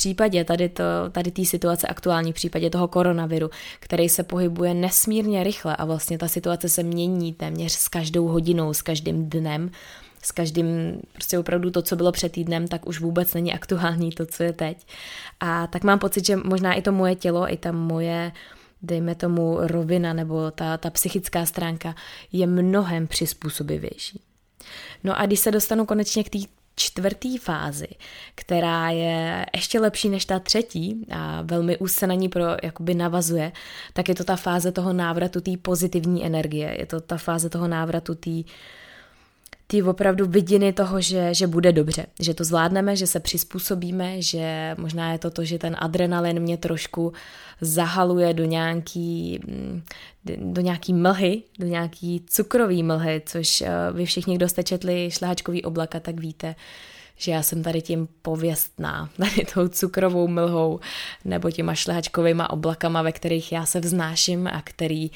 případě 0.00 0.44
tady 0.44 0.68
to, 0.68 0.84
tady 1.12 1.30
té 1.30 1.44
situace 1.44 1.86
aktuální, 1.86 2.32
v 2.32 2.34
případě 2.34 2.70
toho 2.70 2.88
koronaviru, 2.88 3.50
který 3.80 4.08
se 4.08 4.22
pohybuje 4.22 4.74
nesmírně 4.74 5.44
rychle 5.44 5.76
a 5.76 5.84
vlastně 5.84 6.18
ta 6.18 6.28
situace 6.28 6.68
se 6.68 6.82
mění 6.82 7.32
téměř 7.32 7.72
s 7.72 7.88
každou 7.88 8.28
hodinou, 8.28 8.74
s 8.74 8.82
každým 8.82 9.30
dnem, 9.30 9.70
s 10.22 10.32
každým, 10.32 10.66
prostě 11.12 11.38
opravdu 11.38 11.70
to, 11.70 11.82
co 11.82 11.96
bylo 11.96 12.12
před 12.12 12.32
týdnem, 12.32 12.68
tak 12.68 12.86
už 12.86 13.00
vůbec 13.00 13.34
není 13.34 13.52
aktuální 13.52 14.10
to, 14.10 14.26
co 14.26 14.42
je 14.42 14.52
teď. 14.52 14.86
A 15.40 15.66
tak 15.66 15.84
mám 15.84 15.98
pocit, 15.98 16.26
že 16.26 16.36
možná 16.36 16.74
i 16.74 16.82
to 16.82 16.92
moje 16.92 17.14
tělo, 17.14 17.52
i 17.52 17.56
ta 17.56 17.72
moje 17.72 18.32
dejme 18.82 19.14
tomu 19.14 19.58
rovina 19.60 20.12
nebo 20.12 20.50
ta, 20.50 20.76
ta 20.76 20.90
psychická 20.90 21.46
stránka 21.46 21.94
je 22.32 22.46
mnohem 22.46 23.06
přizpůsobivější. 23.06 24.20
No 25.04 25.20
a 25.20 25.26
když 25.26 25.40
se 25.40 25.50
dostanu 25.50 25.86
konečně 25.86 26.24
k 26.24 26.30
té 26.30 26.38
čtvrtý 26.80 27.38
fázi, 27.38 27.88
která 28.34 28.90
je 28.90 29.46
ještě 29.56 29.80
lepší 29.80 30.08
než 30.08 30.24
ta 30.24 30.38
třetí 30.38 31.06
a 31.10 31.42
velmi 31.42 31.78
úzce 31.78 32.06
na 32.06 32.14
ní 32.14 32.28
pro, 32.28 32.44
jakoby 32.62 32.94
navazuje, 32.94 33.52
tak 33.92 34.08
je 34.08 34.14
to 34.14 34.24
ta 34.24 34.36
fáze 34.36 34.72
toho 34.72 34.92
návratu 34.92 35.40
té 35.40 35.50
pozitivní 35.62 36.26
energie. 36.26 36.76
Je 36.78 36.86
to 36.86 37.00
ta 37.00 37.16
fáze 37.16 37.50
toho 37.50 37.68
návratu 37.68 38.14
té 38.14 38.30
ty 39.70 39.82
opravdu 39.82 40.26
vidiny 40.26 40.72
toho, 40.72 41.00
že, 41.00 41.34
že 41.34 41.46
bude 41.46 41.72
dobře, 41.72 42.06
že 42.20 42.34
to 42.34 42.44
zvládneme, 42.44 42.96
že 42.96 43.06
se 43.06 43.20
přizpůsobíme, 43.20 44.22
že 44.22 44.74
možná 44.78 45.12
je 45.12 45.18
to 45.18 45.30
to, 45.30 45.44
že 45.44 45.58
ten 45.58 45.76
adrenalin 45.78 46.40
mě 46.40 46.56
trošku 46.56 47.12
zahaluje 47.60 48.34
do 48.34 48.44
nějaký, 48.44 49.40
mm, 49.46 49.82
do 50.36 50.60
nějaký 50.60 50.94
mlhy, 50.94 51.42
do 51.58 51.66
nějaký 51.66 52.24
cukrový 52.26 52.82
mlhy, 52.82 53.22
což 53.26 53.60
eh, 53.60 53.68
vy 53.92 54.04
všichni, 54.04 54.36
kdo 54.36 54.48
jste 54.48 54.62
četli 54.62 55.10
šlehačkový 55.10 55.64
oblaka, 55.64 56.00
tak 56.00 56.20
víte, 56.20 56.54
že 57.20 57.32
já 57.32 57.42
jsem 57.42 57.62
tady 57.62 57.82
tím 57.82 58.08
pověstná, 58.22 59.10
tady 59.16 59.46
tou 59.54 59.68
cukrovou 59.68 60.28
mlhou 60.28 60.80
nebo 61.24 61.50
těma 61.50 61.74
šlehačkovýma 61.74 62.50
oblakama, 62.50 63.02
ve 63.02 63.12
kterých 63.12 63.52
já 63.52 63.66
se 63.66 63.80
vznáším 63.80 64.46
a 64.46 64.62
který 64.64 65.10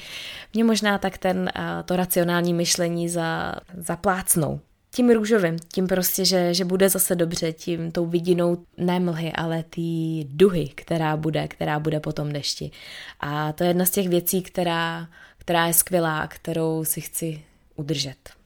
mě 0.53 0.63
možná 0.63 0.97
tak 0.97 1.17
ten, 1.17 1.51
to 1.85 1.95
racionální 1.95 2.53
myšlení 2.53 3.09
za, 3.09 3.55
zaplácnou. 3.77 4.59
Tím 4.91 5.09
růžovým, 5.09 5.57
tím 5.73 5.87
prostě, 5.87 6.25
že, 6.25 6.53
že 6.53 6.65
bude 6.65 6.89
zase 6.89 7.15
dobře, 7.15 7.53
tím 7.53 7.91
tou 7.91 8.05
vidinou 8.05 8.57
ne 8.77 8.99
mlhy, 8.99 9.31
ale 9.31 9.63
ty 9.63 9.81
duhy, 10.29 10.67
která 10.75 11.17
bude, 11.17 11.47
která 11.47 11.79
bude 11.79 11.99
po 11.99 12.13
tom 12.13 12.31
dešti. 12.33 12.71
A 13.19 13.53
to 13.53 13.63
je 13.63 13.69
jedna 13.69 13.85
z 13.85 13.89
těch 13.89 14.09
věcí, 14.09 14.41
která, 14.41 15.07
která 15.37 15.67
je 15.67 15.73
skvělá, 15.73 16.27
kterou 16.27 16.83
si 16.85 17.01
chci 17.01 17.43
udržet 17.75 18.44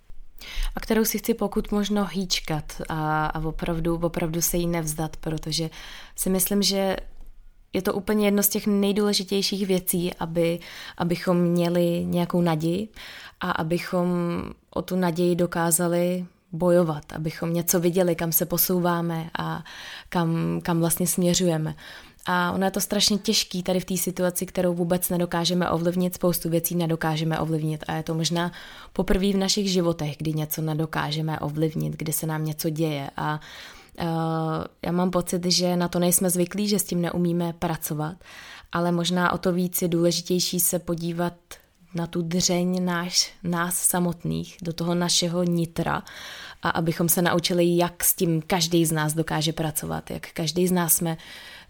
a 0.75 0.79
kterou 0.79 1.05
si 1.05 1.17
chci 1.19 1.33
pokud 1.33 1.71
možno 1.71 2.05
hýčkat 2.05 2.81
a, 2.89 3.25
a 3.25 3.39
opravdu, 3.39 3.95
opravdu 3.95 4.41
se 4.41 4.57
jí 4.57 4.67
nevzdat, 4.67 5.17
protože 5.17 5.69
si 6.15 6.29
myslím, 6.29 6.61
že 6.61 6.97
je 7.73 7.81
to 7.81 7.93
úplně 7.93 8.27
jedno 8.27 8.43
z 8.43 8.49
těch 8.49 8.67
nejdůležitějších 8.67 9.67
věcí, 9.67 10.13
aby, 10.13 10.59
abychom 10.97 11.37
měli 11.37 12.05
nějakou 12.05 12.41
naději 12.41 12.87
a 13.39 13.51
abychom 13.51 14.09
o 14.69 14.81
tu 14.81 14.95
naději 14.95 15.35
dokázali 15.35 16.25
bojovat, 16.51 17.03
abychom 17.13 17.53
něco 17.53 17.79
viděli, 17.79 18.15
kam 18.15 18.31
se 18.31 18.45
posouváme 18.45 19.29
a 19.39 19.63
kam, 20.09 20.59
kam 20.63 20.79
vlastně 20.79 21.07
směřujeme. 21.07 21.75
A 22.25 22.51
ono 22.51 22.65
je 22.65 22.71
to 22.71 22.81
strašně 22.81 23.17
těžký 23.17 23.63
tady 23.63 23.79
v 23.79 23.85
té 23.85 23.97
situaci, 23.97 24.45
kterou 24.45 24.73
vůbec 24.73 25.09
nedokážeme 25.09 25.69
ovlivnit, 25.69 26.15
spoustu 26.15 26.49
věcí 26.49 26.75
nedokážeme 26.75 27.39
ovlivnit 27.39 27.83
a 27.87 27.93
je 27.93 28.03
to 28.03 28.13
možná 28.13 28.51
poprvé 28.93 29.33
v 29.33 29.37
našich 29.37 29.71
životech, 29.71 30.15
kdy 30.17 30.33
něco 30.33 30.61
nedokážeme 30.61 31.39
ovlivnit, 31.39 31.93
kdy 31.97 32.13
se 32.13 32.27
nám 32.27 32.45
něco 32.45 32.69
děje. 32.69 33.09
A 33.17 33.39
uh, 34.01 34.07
já 34.85 34.91
mám 34.91 35.11
pocit, 35.11 35.45
že 35.45 35.75
na 35.75 35.87
to 35.87 35.99
nejsme 35.99 36.29
zvyklí, 36.29 36.67
že 36.67 36.79
s 36.79 36.83
tím 36.83 37.01
neumíme 37.01 37.53
pracovat, 37.53 38.15
ale 38.71 38.91
možná 38.91 39.33
o 39.33 39.37
to 39.37 39.53
víc 39.53 39.81
je 39.81 39.87
důležitější 39.87 40.59
se 40.59 40.79
podívat 40.79 41.33
na 41.93 42.07
tu 42.07 42.21
dřeň 42.21 42.85
náš, 42.85 43.33
nás 43.43 43.77
samotných, 43.77 44.57
do 44.61 44.73
toho 44.73 44.95
našeho 44.95 45.43
nitra 45.43 46.03
a 46.61 46.69
abychom 46.69 47.09
se 47.09 47.21
naučili, 47.21 47.77
jak 47.77 48.03
s 48.03 48.13
tím 48.13 48.41
každý 48.41 48.85
z 48.85 48.91
nás 48.91 49.13
dokáže 49.13 49.53
pracovat, 49.53 50.11
jak 50.11 50.27
každý 50.33 50.67
z 50.67 50.71
nás 50.71 50.93
jsme 50.93 51.17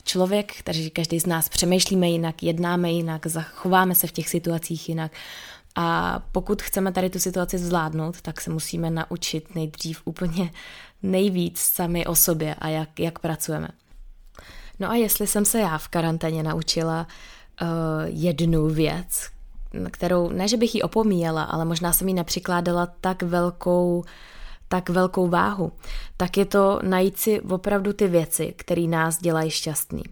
člověk, 0.04 0.62
takže 0.64 0.90
každý 0.90 1.20
z 1.20 1.26
nás 1.26 1.50
přemýšlíme 1.50 2.10
jinak, 2.10 2.44
jednáme 2.44 2.92
jinak, 2.92 3.28
zachováme 3.28 3.96
se 3.96 4.08
v 4.08 4.12
těch 4.12 4.30
situacích 4.30 4.90
jinak. 4.90 5.12
A 5.76 6.20
pokud 6.32 6.62
chceme 6.62 6.92
tady 6.92 7.10
tu 7.10 7.20
situaci 7.20 7.58
zvládnout, 7.58 8.22
tak 8.22 8.42
se 8.42 8.50
musíme 8.50 8.90
naučit 8.90 9.56
nejdřív 9.56 10.02
úplně 10.06 10.52
nejvíc 11.04 11.60
sami 11.60 12.06
o 12.06 12.16
sobě 12.16 12.56
a 12.56 12.68
jak, 12.68 13.00
jak 13.00 13.20
pracujeme. 13.20 13.68
No 14.80 14.90
a 14.90 14.96
jestli 14.96 15.28
jsem 15.28 15.46
se 15.46 15.60
já 15.60 15.78
v 15.78 15.88
karanténě 15.88 16.44
naučila 16.44 17.08
uh, 17.62 17.68
jednu 18.06 18.70
věc, 18.70 19.30
kterou, 19.92 20.30
ne 20.30 20.48
že 20.48 20.58
bych 20.58 20.76
ji 20.76 20.82
opomíjela, 20.82 21.44
ale 21.44 21.66
možná 21.66 21.94
jsem 21.94 22.08
ji 22.08 22.14
nepřikládala 22.14 22.88
tak 23.02 23.24
velkou 23.24 24.04
tak 24.72 24.90
velkou 24.90 25.28
váhu, 25.28 25.72
tak 26.18 26.38
je 26.38 26.46
to 26.46 26.80
najít 26.84 27.20
si 27.20 27.42
opravdu 27.42 27.94
ty 27.94 28.08
věci, 28.08 28.54
které 28.58 28.82
nás 28.82 29.20
dělají 29.20 29.50
šťastný. 29.50 30.04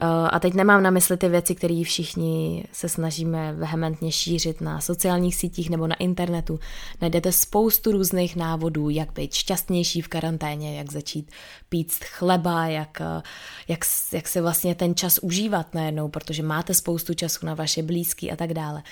Eh, 0.00 0.06
a 0.06 0.40
teď 0.40 0.54
nemám 0.54 0.82
na 0.82 0.90
mysli 0.90 1.16
ty 1.16 1.28
věci, 1.28 1.54
které 1.54 1.82
všichni 1.84 2.64
se 2.72 2.88
snažíme 2.88 3.52
vehementně 3.52 4.12
šířit 4.12 4.60
na 4.60 4.80
sociálních 4.80 5.36
sítích 5.36 5.70
nebo 5.70 5.86
na 5.86 5.94
internetu. 5.96 6.60
Najdete 7.00 7.32
spoustu 7.32 7.92
různých 7.92 8.36
návodů, 8.36 8.90
jak 8.90 9.12
být 9.12 9.34
šťastnější 9.34 10.00
v 10.00 10.08
karanténě, 10.08 10.78
jak 10.78 10.92
začít 10.92 11.30
pít 11.68 11.92
chleba, 12.04 12.66
jak, 12.66 13.00
eh, 13.00 13.22
jak, 13.68 13.80
jak 14.12 14.28
se 14.28 14.40
vlastně 14.40 14.74
ten 14.74 14.94
čas 14.94 15.18
užívat 15.18 15.74
najednou, 15.74 16.08
protože 16.08 16.42
máte 16.42 16.74
spoustu 16.74 17.14
času 17.14 17.46
na 17.46 17.54
vaše 17.54 17.82
blízky 17.82 18.30
a 18.30 18.36
tak 18.36 18.54
dále. 18.54 18.82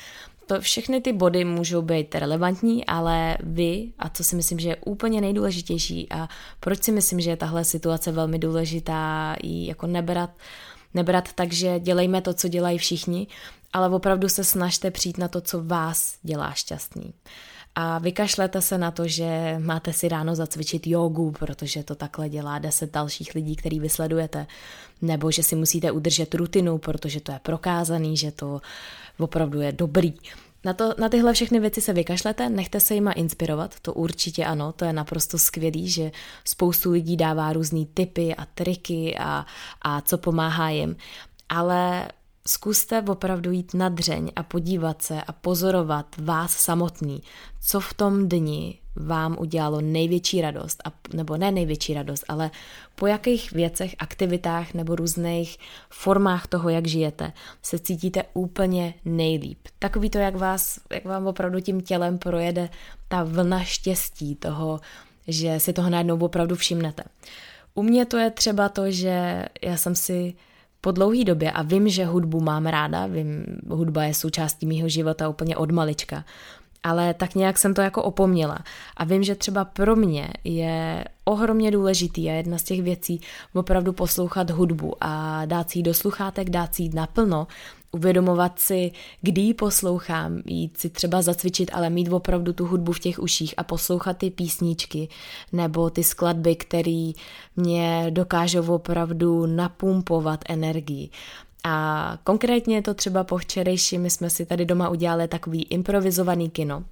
To 0.46 0.60
všechny 0.60 1.00
ty 1.00 1.12
body 1.12 1.44
můžou 1.44 1.82
být 1.82 2.14
relevantní, 2.14 2.86
ale 2.86 3.36
vy, 3.42 3.92
a 3.98 4.08
co 4.08 4.24
si 4.24 4.36
myslím, 4.36 4.58
že 4.58 4.68
je 4.68 4.76
úplně 4.76 5.20
nejdůležitější 5.20 6.06
a 6.10 6.28
proč 6.60 6.82
si 6.82 6.92
myslím, 6.92 7.20
že 7.20 7.30
je 7.30 7.36
tahle 7.36 7.64
situace 7.64 8.12
velmi 8.12 8.38
důležitá, 8.38 9.36
i 9.42 9.66
jako 9.66 9.86
nebrat, 9.86 10.30
nebrat 10.94 11.32
tak, 11.32 11.52
že 11.52 11.80
dělejme 11.80 12.20
to, 12.20 12.34
co 12.34 12.48
dělají 12.48 12.78
všichni, 12.78 13.26
ale 13.72 13.88
opravdu 13.88 14.28
se 14.28 14.44
snažte 14.44 14.90
přijít 14.90 15.18
na 15.18 15.28
to, 15.28 15.40
co 15.40 15.64
vás 15.64 16.16
dělá 16.22 16.52
šťastný. 16.52 17.14
A 17.74 17.98
vykašlete 17.98 18.62
se 18.62 18.78
na 18.78 18.90
to, 18.90 19.08
že 19.08 19.56
máte 19.58 19.92
si 19.92 20.08
ráno 20.08 20.34
zacvičit 20.34 20.86
jogu, 20.86 21.30
protože 21.30 21.82
to 21.82 21.94
takhle 21.94 22.28
dělá 22.28 22.58
deset 22.58 22.92
dalších 22.92 23.34
lidí, 23.34 23.56
který 23.56 23.80
vysledujete, 23.80 24.46
nebo 25.02 25.30
že 25.30 25.42
si 25.42 25.56
musíte 25.56 25.90
udržet 25.90 26.34
rutinu, 26.34 26.78
protože 26.78 27.20
to 27.20 27.32
je 27.32 27.38
prokázaný, 27.42 28.16
že 28.16 28.32
to 28.32 28.60
opravdu 29.18 29.60
je 29.60 29.72
dobrý. 29.72 30.14
Na, 30.64 30.72
to, 30.72 30.94
na 30.98 31.08
tyhle 31.08 31.32
všechny 31.32 31.60
věci 31.60 31.80
se 31.80 31.92
vykašlete, 31.92 32.48
nechte 32.48 32.80
se 32.80 32.94
jima 32.94 33.12
inspirovat, 33.12 33.80
to 33.80 33.92
určitě 33.92 34.44
ano, 34.44 34.72
to 34.72 34.84
je 34.84 34.92
naprosto 34.92 35.38
skvělý, 35.38 35.88
že 35.88 36.12
spoustu 36.44 36.90
lidí 36.90 37.16
dává 37.16 37.52
různé 37.52 37.84
typy 37.94 38.34
a 38.34 38.46
triky 38.46 39.16
a, 39.18 39.46
a 39.82 40.00
co 40.00 40.18
pomáhá 40.18 40.70
jim. 40.70 40.96
Ale 41.48 42.08
Zkuste 42.46 43.02
opravdu 43.02 43.50
jít 43.50 43.74
na 43.74 43.88
dřeň 43.88 44.32
a 44.36 44.42
podívat 44.42 45.02
se 45.02 45.22
a 45.22 45.32
pozorovat 45.32 46.06
vás 46.18 46.52
samotný, 46.52 47.22
co 47.60 47.80
v 47.80 47.94
tom 47.94 48.28
dni 48.28 48.78
vám 48.96 49.36
udělalo 49.38 49.80
největší 49.80 50.40
radost, 50.40 50.82
a, 50.84 50.92
nebo 51.12 51.36
ne 51.36 51.52
největší 51.52 51.94
radost, 51.94 52.24
ale 52.28 52.50
po 52.94 53.06
jakých 53.06 53.52
věcech, 53.52 53.94
aktivitách 53.98 54.74
nebo 54.74 54.96
různých 54.96 55.58
formách 55.90 56.46
toho, 56.46 56.68
jak 56.68 56.86
žijete, 56.86 57.32
se 57.62 57.78
cítíte 57.78 58.24
úplně 58.34 58.94
nejlíp. 59.04 59.58
Takový 59.78 60.10
to, 60.10 60.18
jak, 60.18 60.36
vás, 60.36 60.80
jak 60.92 61.04
vám 61.04 61.26
opravdu 61.26 61.60
tím 61.60 61.80
tělem 61.80 62.18
projede 62.18 62.68
ta 63.08 63.24
vlna 63.24 63.64
štěstí 63.64 64.34
toho, 64.34 64.80
že 65.28 65.60
si 65.60 65.72
toho 65.72 65.90
najednou 65.90 66.18
opravdu 66.18 66.56
všimnete. 66.56 67.02
U 67.74 67.82
mě 67.82 68.06
to 68.06 68.16
je 68.16 68.30
třeba 68.30 68.68
to, 68.68 68.90
že 68.90 69.44
já 69.62 69.76
jsem 69.76 69.94
si 69.94 70.34
po 70.80 70.90
dlouhé 70.90 71.24
době 71.24 71.52
a 71.52 71.62
vím, 71.62 71.88
že 71.88 72.04
hudbu 72.04 72.40
mám 72.40 72.66
ráda, 72.66 73.06
vím, 73.06 73.44
hudba 73.68 74.04
je 74.04 74.14
součástí 74.14 74.66
mýho 74.66 74.88
života 74.88 75.28
úplně 75.28 75.56
od 75.56 75.70
malička, 75.70 76.24
ale 76.84 77.14
tak 77.14 77.34
nějak 77.34 77.58
jsem 77.58 77.74
to 77.74 77.80
jako 77.80 78.02
opomněla. 78.02 78.58
A 78.96 79.04
vím, 79.04 79.22
že 79.22 79.34
třeba 79.34 79.64
pro 79.64 79.96
mě 79.96 80.28
je 80.44 81.04
ohromně 81.24 81.70
důležitý 81.70 82.30
a 82.30 82.32
jedna 82.32 82.58
z 82.58 82.62
těch 82.62 82.82
věcí 82.82 83.20
opravdu 83.54 83.92
poslouchat 83.92 84.50
hudbu 84.50 84.94
a 85.00 85.44
dát 85.44 85.70
si 85.70 85.78
ji 85.78 85.82
do 85.82 85.94
sluchátek, 85.94 86.50
dát 86.50 86.74
si 86.74 86.82
ji 86.82 86.90
naplno 86.94 87.46
uvědomovat 87.94 88.58
si, 88.58 88.92
kdy 89.22 89.40
ji 89.40 89.54
poslouchám, 89.54 90.42
jít 90.46 90.76
si 90.76 90.90
třeba 90.90 91.22
zacvičit, 91.22 91.70
ale 91.74 91.90
mít 91.90 92.12
opravdu 92.12 92.52
tu 92.52 92.66
hudbu 92.66 92.92
v 92.92 92.98
těch 92.98 93.18
uších 93.18 93.54
a 93.56 93.62
poslouchat 93.62 94.18
ty 94.18 94.30
písničky 94.30 95.08
nebo 95.52 95.90
ty 95.90 96.04
skladby, 96.04 96.56
které 96.56 97.12
mě 97.56 98.06
dokážou 98.10 98.74
opravdu 98.74 99.46
napumpovat 99.46 100.44
energii. 100.48 101.10
A 101.64 102.18
konkrétně 102.24 102.82
to 102.82 102.94
třeba 102.94 103.24
po 103.24 103.38
včerejším, 103.38 104.02
my 104.02 104.10
jsme 104.10 104.30
si 104.30 104.46
tady 104.46 104.64
doma 104.64 104.88
udělali 104.88 105.28
takový 105.28 105.62
improvizovaný 105.62 106.50
kino, 106.50 106.84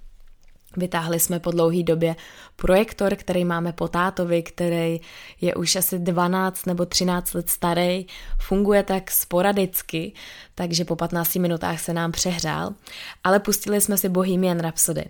Vytáhli 0.76 1.20
jsme 1.20 1.40
po 1.40 1.50
dlouhé 1.50 1.82
době 1.82 2.16
projektor, 2.56 3.16
který 3.16 3.44
máme 3.44 3.72
po 3.72 3.88
tátovi, 3.88 4.42
který 4.42 5.00
je 5.40 5.54
už 5.54 5.76
asi 5.76 5.98
12 5.98 6.66
nebo 6.66 6.86
13 6.86 7.34
let 7.34 7.50
starý, 7.50 8.06
funguje 8.40 8.82
tak 8.82 9.10
sporadicky, 9.10 10.12
takže 10.54 10.84
po 10.84 10.96
15 10.96 11.34
minutách 11.34 11.80
se 11.80 11.92
nám 11.92 12.12
přehrál, 12.12 12.74
ale 13.24 13.40
pustili 13.40 13.80
jsme 13.80 13.96
si 13.98 14.08
Bohemian 14.08 14.60
Rhapsody. 14.60 15.04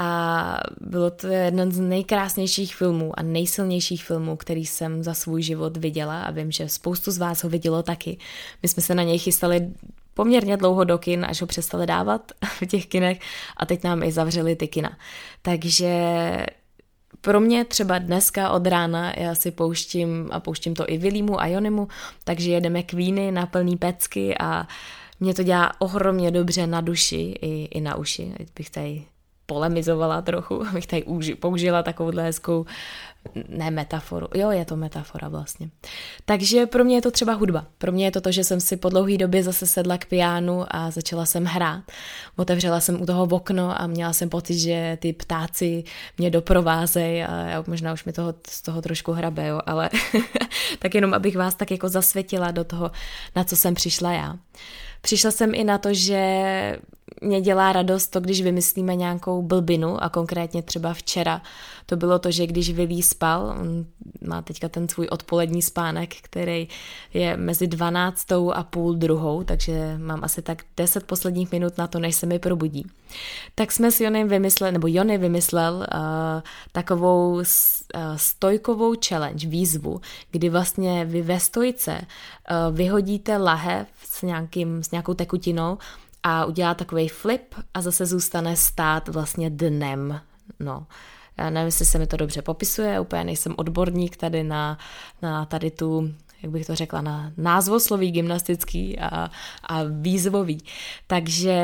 A 0.00 0.60
bylo 0.80 1.10
to 1.10 1.26
jeden 1.26 1.72
z 1.72 1.80
nejkrásnějších 1.80 2.76
filmů 2.76 3.18
a 3.18 3.22
nejsilnějších 3.22 4.04
filmů, 4.04 4.36
který 4.36 4.66
jsem 4.66 5.02
za 5.02 5.14
svůj 5.14 5.42
život 5.42 5.76
viděla 5.76 6.22
a 6.22 6.30
vím, 6.30 6.52
že 6.52 6.68
spoustu 6.68 7.10
z 7.10 7.18
vás 7.18 7.44
ho 7.44 7.50
vidělo 7.50 7.82
taky. 7.82 8.18
My 8.62 8.68
jsme 8.68 8.82
se 8.82 8.94
na 8.94 9.02
něj 9.02 9.18
chystali 9.18 9.70
poměrně 10.18 10.56
dlouho 10.56 10.84
do 10.84 10.98
kin, 10.98 11.26
až 11.28 11.40
ho 11.40 11.46
přestali 11.46 11.86
dávat 11.86 12.32
v 12.44 12.66
těch 12.66 12.86
kinech 12.86 13.20
a 13.56 13.66
teď 13.66 13.84
nám 13.84 14.02
i 14.02 14.12
zavřeli 14.12 14.56
ty 14.56 14.68
kina. 14.68 14.98
Takže 15.42 15.92
pro 17.20 17.40
mě 17.40 17.64
třeba 17.64 17.98
dneska 17.98 18.50
od 18.50 18.66
rána 18.66 19.12
já 19.16 19.34
si 19.34 19.50
pouštím 19.50 20.28
a 20.32 20.40
pouštím 20.40 20.74
to 20.74 20.84
i 20.88 20.98
Vilímu 20.98 21.40
a 21.40 21.46
Jonimu, 21.46 21.88
takže 22.24 22.50
jedeme 22.50 22.82
kvíny 22.82 23.32
na 23.32 23.46
plný 23.46 23.76
pecky 23.76 24.38
a 24.38 24.66
mě 25.20 25.34
to 25.34 25.42
dělá 25.42 25.80
ohromně 25.80 26.30
dobře 26.30 26.66
na 26.66 26.80
duši 26.80 27.38
i, 27.42 27.64
i 27.64 27.80
na 27.80 27.96
uši. 27.96 28.34
Bych 28.56 28.70
tady 28.70 29.04
polemizovala 29.48 30.22
trochu, 30.22 30.66
abych 30.70 30.86
tady 30.86 31.04
použila 31.40 31.82
takovouhle 31.82 32.22
hezkou 32.22 32.66
ne 33.48 33.70
metaforu, 33.70 34.28
jo, 34.34 34.50
je 34.50 34.64
to 34.64 34.76
metafora 34.76 35.28
vlastně. 35.28 35.70
Takže 36.24 36.66
pro 36.66 36.84
mě 36.84 36.96
je 36.96 37.02
to 37.02 37.10
třeba 37.10 37.32
hudba. 37.32 37.66
Pro 37.78 37.92
mě 37.92 38.04
je 38.04 38.10
to 38.10 38.20
to, 38.20 38.32
že 38.32 38.44
jsem 38.44 38.60
si 38.60 38.76
po 38.76 38.88
dlouhé 38.88 39.16
době 39.16 39.42
zase 39.42 39.66
sedla 39.66 39.98
k 39.98 40.06
pianu 40.06 40.64
a 40.68 40.90
začala 40.90 41.26
jsem 41.26 41.44
hrát. 41.44 41.82
Otevřela 42.36 42.80
jsem 42.80 43.02
u 43.02 43.06
toho 43.06 43.24
okno 43.24 43.82
a 43.82 43.86
měla 43.86 44.12
jsem 44.12 44.28
pocit, 44.28 44.58
že 44.58 44.98
ty 45.00 45.12
ptáci 45.12 45.84
mě 46.18 46.30
doprovázejí 46.30 47.22
a 47.22 47.36
já 47.36 47.64
možná 47.66 47.92
už 47.92 48.04
mi 48.04 48.12
toho, 48.12 48.34
z 48.48 48.62
toho 48.62 48.82
trošku 48.82 49.12
hrabe, 49.12 49.46
jo, 49.46 49.60
ale 49.66 49.90
tak 50.78 50.94
jenom 50.94 51.14
abych 51.14 51.36
vás 51.36 51.54
tak 51.54 51.70
jako 51.70 51.88
zasvětila 51.88 52.50
do 52.50 52.64
toho, 52.64 52.90
na 53.36 53.44
co 53.44 53.56
jsem 53.56 53.74
přišla 53.74 54.12
já. 54.12 54.36
Přišla 55.00 55.30
jsem 55.30 55.54
i 55.54 55.64
na 55.64 55.78
to, 55.78 55.94
že 55.94 56.78
mě 57.20 57.40
dělá 57.40 57.72
radost 57.72 58.06
to, 58.06 58.20
když 58.20 58.42
vymyslíme 58.42 58.94
nějakou 58.94 59.42
blbinu 59.42 60.02
a 60.02 60.08
konkrétně 60.08 60.62
třeba 60.62 60.94
včera 60.94 61.42
to 61.90 61.96
bylo 61.96 62.18
to, 62.18 62.30
že 62.30 62.46
když 62.46 62.70
Vilí 62.70 63.02
spal, 63.02 63.56
on 63.60 63.86
má 64.28 64.42
teďka 64.42 64.68
ten 64.68 64.88
svůj 64.88 65.08
odpolední 65.10 65.62
spánek, 65.62 66.14
který 66.22 66.68
je 67.14 67.36
mezi 67.36 67.66
12. 67.66 68.32
a 68.52 68.62
půl 68.62 68.94
druhou, 68.94 69.44
takže 69.44 69.98
mám 69.98 70.24
asi 70.24 70.42
tak 70.42 70.62
10 70.76 71.04
posledních 71.04 71.52
minut 71.52 71.78
na 71.78 71.86
to, 71.86 71.98
než 71.98 72.16
se 72.16 72.26
mi 72.26 72.38
probudí. 72.38 72.86
Tak 73.54 73.72
jsme 73.72 73.90
s 73.90 74.00
Jonem 74.00 74.28
vymysleli, 74.28 74.72
nebo 74.72 74.86
Jony 74.90 75.18
vymyslel 75.18 75.74
uh, 75.74 75.84
takovou 76.72 77.32
uh, 77.34 77.42
stojkovou 78.16 78.94
challenge, 79.08 79.48
výzvu, 79.48 80.00
kdy 80.30 80.48
vlastně 80.48 81.04
vy 81.04 81.22
ve 81.22 81.40
stojce 81.40 82.00
uh, 82.00 82.76
vyhodíte 82.76 83.36
lahev 83.36 83.88
s, 84.04 84.22
nějakým, 84.22 84.82
s 84.82 84.90
nějakou 84.90 85.14
tekutinou 85.14 85.78
a 86.22 86.44
udělá 86.44 86.74
takový 86.74 87.08
flip 87.08 87.54
a 87.74 87.82
zase 87.82 88.06
zůstane 88.06 88.56
stát 88.56 89.08
vlastně 89.08 89.50
dnem. 89.50 90.20
No. 90.60 90.86
Já 91.38 91.50
nevím, 91.50 91.66
jestli 91.66 91.86
se 91.86 91.98
mi 91.98 92.06
to 92.06 92.16
dobře 92.16 92.42
popisuje, 92.42 93.00
úplně 93.00 93.24
nejsem 93.24 93.54
odborník 93.56 94.16
tady 94.16 94.44
na, 94.44 94.78
na 95.22 95.44
tady 95.44 95.70
tu 95.70 96.14
jak 96.42 96.52
bych 96.52 96.66
to 96.66 96.74
řekla, 96.74 97.00
na 97.00 97.32
názvosloví 97.36 98.10
gymnastický 98.10 98.98
a, 98.98 99.30
a 99.62 99.82
výzvový. 99.90 100.58
Takže 101.06 101.54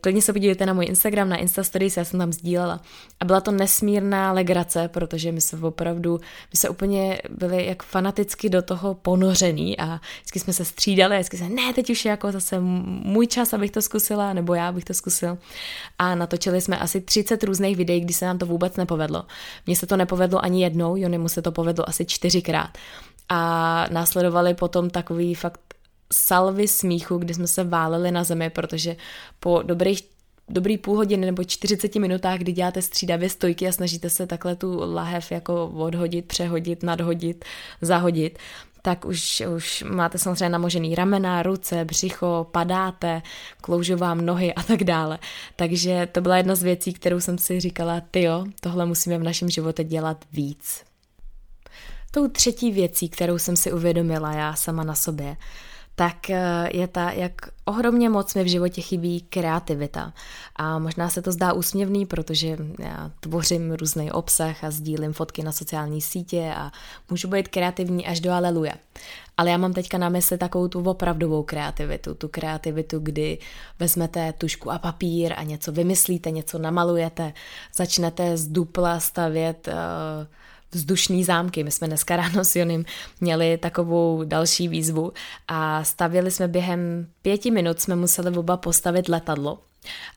klidně 0.00 0.22
se 0.22 0.32
podívejte 0.32 0.66
na 0.66 0.72
můj 0.72 0.86
Instagram, 0.86 1.28
na 1.28 1.36
Instastories, 1.36 1.96
já 1.96 2.04
jsem 2.04 2.20
tam 2.20 2.32
sdílela. 2.32 2.80
A 3.20 3.24
byla 3.24 3.40
to 3.40 3.50
nesmírná 3.50 4.32
legrace, 4.32 4.88
protože 4.88 5.32
my 5.32 5.40
se 5.40 5.56
opravdu, 5.56 6.20
my 6.52 6.56
se 6.56 6.68
úplně 6.68 7.22
byli 7.30 7.66
jak 7.66 7.82
fanaticky 7.82 8.50
do 8.50 8.62
toho 8.62 8.94
ponořený 8.94 9.78
a 9.78 10.00
vždycky 10.16 10.40
jsme 10.40 10.52
se 10.52 10.64
střídali 10.64 11.16
vždycky 11.16 11.36
se, 11.36 11.48
ne, 11.48 11.72
teď 11.74 11.90
už 11.90 12.04
je 12.04 12.10
jako 12.10 12.32
zase 12.32 12.60
můj 12.60 13.26
čas, 13.26 13.52
abych 13.52 13.70
to 13.70 13.82
zkusila, 13.82 14.32
nebo 14.32 14.54
já 14.54 14.72
bych 14.72 14.84
to 14.84 14.94
zkusil. 14.94 15.38
A 15.98 16.14
natočili 16.14 16.60
jsme 16.60 16.78
asi 16.78 17.00
30 17.00 17.44
různých 17.44 17.76
videí, 17.76 18.00
kdy 18.00 18.14
se 18.14 18.26
nám 18.26 18.38
to 18.38 18.46
vůbec 18.46 18.76
nepovedlo. 18.76 19.24
Mně 19.66 19.76
se 19.76 19.86
to 19.86 19.96
nepovedlo 19.96 20.44
ani 20.44 20.62
jednou, 20.62 20.96
Jonimu 20.96 21.28
se 21.28 21.42
to 21.42 21.52
povedlo 21.52 21.88
asi 21.88 22.06
čtyřikrát 22.06 22.78
a 23.30 23.86
následovali 23.90 24.54
potom 24.54 24.90
takový 24.90 25.34
fakt 25.34 25.60
salvy 26.12 26.68
smíchu, 26.68 27.18
kdy 27.18 27.34
jsme 27.34 27.46
se 27.46 27.64
váleli 27.64 28.10
na 28.10 28.24
zemi, 28.24 28.50
protože 28.50 28.96
po 29.40 29.62
dobrých 29.62 30.02
dobrý 30.50 30.78
půl 30.78 30.96
hodiny 30.96 31.26
nebo 31.26 31.44
40 31.44 31.94
minutách, 31.94 32.38
kdy 32.38 32.52
děláte 32.52 32.82
střídavě 32.82 33.28
stojky 33.28 33.68
a 33.68 33.72
snažíte 33.72 34.10
se 34.10 34.26
takhle 34.26 34.56
tu 34.56 34.80
lahev 34.94 35.32
jako 35.32 35.66
odhodit, 35.66 36.24
přehodit, 36.24 36.82
nadhodit, 36.82 37.44
zahodit, 37.80 38.38
tak 38.82 39.04
už, 39.04 39.42
už 39.56 39.84
máte 39.90 40.18
samozřejmě 40.18 40.48
namožený 40.48 40.94
ramena, 40.94 41.42
ruce, 41.42 41.84
břicho, 41.84 42.46
padáte, 42.50 43.22
kloužou 43.60 43.96
vám 43.96 44.26
nohy 44.26 44.54
a 44.54 44.62
tak 44.62 44.84
dále. 44.84 45.18
Takže 45.56 46.08
to 46.12 46.20
byla 46.20 46.36
jedna 46.36 46.54
z 46.54 46.62
věcí, 46.62 46.92
kterou 46.92 47.20
jsem 47.20 47.38
si 47.38 47.60
říkala, 47.60 48.02
tyjo, 48.10 48.44
tohle 48.60 48.86
musíme 48.86 49.18
v 49.18 49.22
našem 49.22 49.50
životě 49.50 49.84
dělat 49.84 50.24
víc. 50.32 50.89
Tou 52.10 52.28
třetí 52.28 52.72
věcí, 52.72 53.08
kterou 53.08 53.38
jsem 53.38 53.56
si 53.56 53.72
uvědomila 53.72 54.32
já 54.32 54.54
sama 54.54 54.84
na 54.84 54.94
sobě, 54.94 55.36
tak 55.94 56.30
eh, 56.30 56.68
je 56.72 56.88
ta, 56.88 57.10
jak 57.10 57.32
ohromně 57.64 58.08
moc 58.08 58.34
mi 58.34 58.44
v 58.44 58.50
životě 58.50 58.80
chybí 58.80 59.20
kreativita. 59.20 60.12
A 60.56 60.78
možná 60.78 61.08
se 61.10 61.22
to 61.22 61.32
zdá 61.32 61.52
úsměvný, 61.52 62.06
protože 62.06 62.56
já 62.78 63.10
tvořím 63.20 63.72
různý 63.72 64.12
obsah 64.12 64.64
a 64.64 64.70
sdílím 64.70 65.12
fotky 65.12 65.42
na 65.42 65.52
sociální 65.52 66.00
sítě 66.00 66.52
a 66.56 66.72
můžu 67.10 67.28
být 67.28 67.48
kreativní 67.48 68.06
až 68.06 68.20
do 68.20 68.30
aleluja. 68.30 68.72
Ale 69.36 69.50
já 69.50 69.56
mám 69.56 69.72
teďka 69.72 69.98
na 69.98 70.08
mysli 70.08 70.38
takovou 70.38 70.68
tu 70.68 70.82
opravdovou 70.82 71.42
kreativitu, 71.42 72.14
tu 72.14 72.28
kreativitu, 72.28 72.98
kdy 72.98 73.38
vezmete 73.78 74.32
tušku 74.32 74.70
a 74.70 74.78
papír 74.78 75.32
a 75.36 75.42
něco 75.42 75.72
vymyslíte, 75.72 76.30
něco 76.30 76.58
namalujete, 76.58 77.32
začnete 77.74 78.36
z 78.36 78.48
dupla 78.48 79.00
stavět 79.00 79.68
uh, 79.68 80.26
vzdušný 80.72 81.24
zámky. 81.24 81.64
My 81.64 81.70
jsme 81.70 81.86
dneska 81.86 82.16
ráno 82.16 82.44
s 82.44 82.56
Jonem 82.56 82.84
měli 83.20 83.58
takovou 83.58 84.24
další 84.24 84.68
výzvu 84.68 85.12
a 85.48 85.84
stavili 85.84 86.30
jsme 86.30 86.48
během 86.48 87.06
pěti 87.22 87.50
minut, 87.50 87.80
jsme 87.80 87.96
museli 87.96 88.36
oba 88.36 88.56
postavit 88.56 89.08
letadlo. 89.08 89.58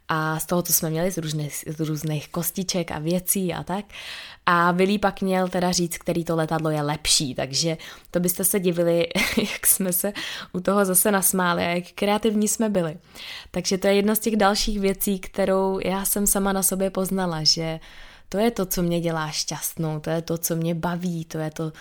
A 0.08 0.40
z 0.40 0.46
toho, 0.46 0.62
co 0.62 0.74
jsme 0.74 0.90
měli, 0.90 1.12
z 1.12 1.18
různých, 1.18 1.64
z 1.68 1.80
různých 1.80 2.30
kostiček 2.30 2.92
a 2.92 3.00
věcí 3.00 3.54
a 3.54 3.64
tak. 3.64 3.86
A 4.46 4.72
Willy 4.72 4.98
pak 4.98 5.22
měl 5.22 5.48
teda 5.48 5.72
říct, 5.72 5.98
který 5.98 6.24
to 6.24 6.36
letadlo 6.36 6.70
je 6.70 6.82
lepší, 6.82 7.36
takže 7.36 7.78
to 8.12 8.20
byste 8.20 8.44
se 8.44 8.60
divili, 8.60 9.08
jak 9.38 9.68
jsme 9.68 9.94
se 9.94 10.14
u 10.54 10.60
toho 10.60 10.86
zase 10.86 11.12
nasmáli 11.12 11.64
a 11.64 11.70
jak 11.70 11.84
kreativní 11.96 12.48
jsme 12.48 12.70
byli. 12.70 12.98
Takže 13.52 13.78
to 13.78 13.88
je 13.88 13.94
jedna 13.94 14.16
z 14.16 14.20
těch 14.20 14.36
dalších 14.36 14.80
věcí, 14.80 15.20
kterou 15.20 15.80
já 15.86 16.06
jsem 16.06 16.28
sama 16.28 16.54
na 16.54 16.64
sobě 16.64 16.90
poznala, 16.90 17.44
že 17.44 17.80
to 18.34 18.40
je 18.40 18.52
to, 18.52 18.66
co 18.66 18.84
mě 18.84 19.02
dělá 19.02 19.32
šťastnou, 19.32 20.00
to 20.00 20.10
je 20.10 20.22
to, 20.22 20.38
co 20.38 20.56
mě 20.56 20.76
baví, 20.76 21.26
to 21.26 21.38
je 21.38 21.52
to 21.52 21.72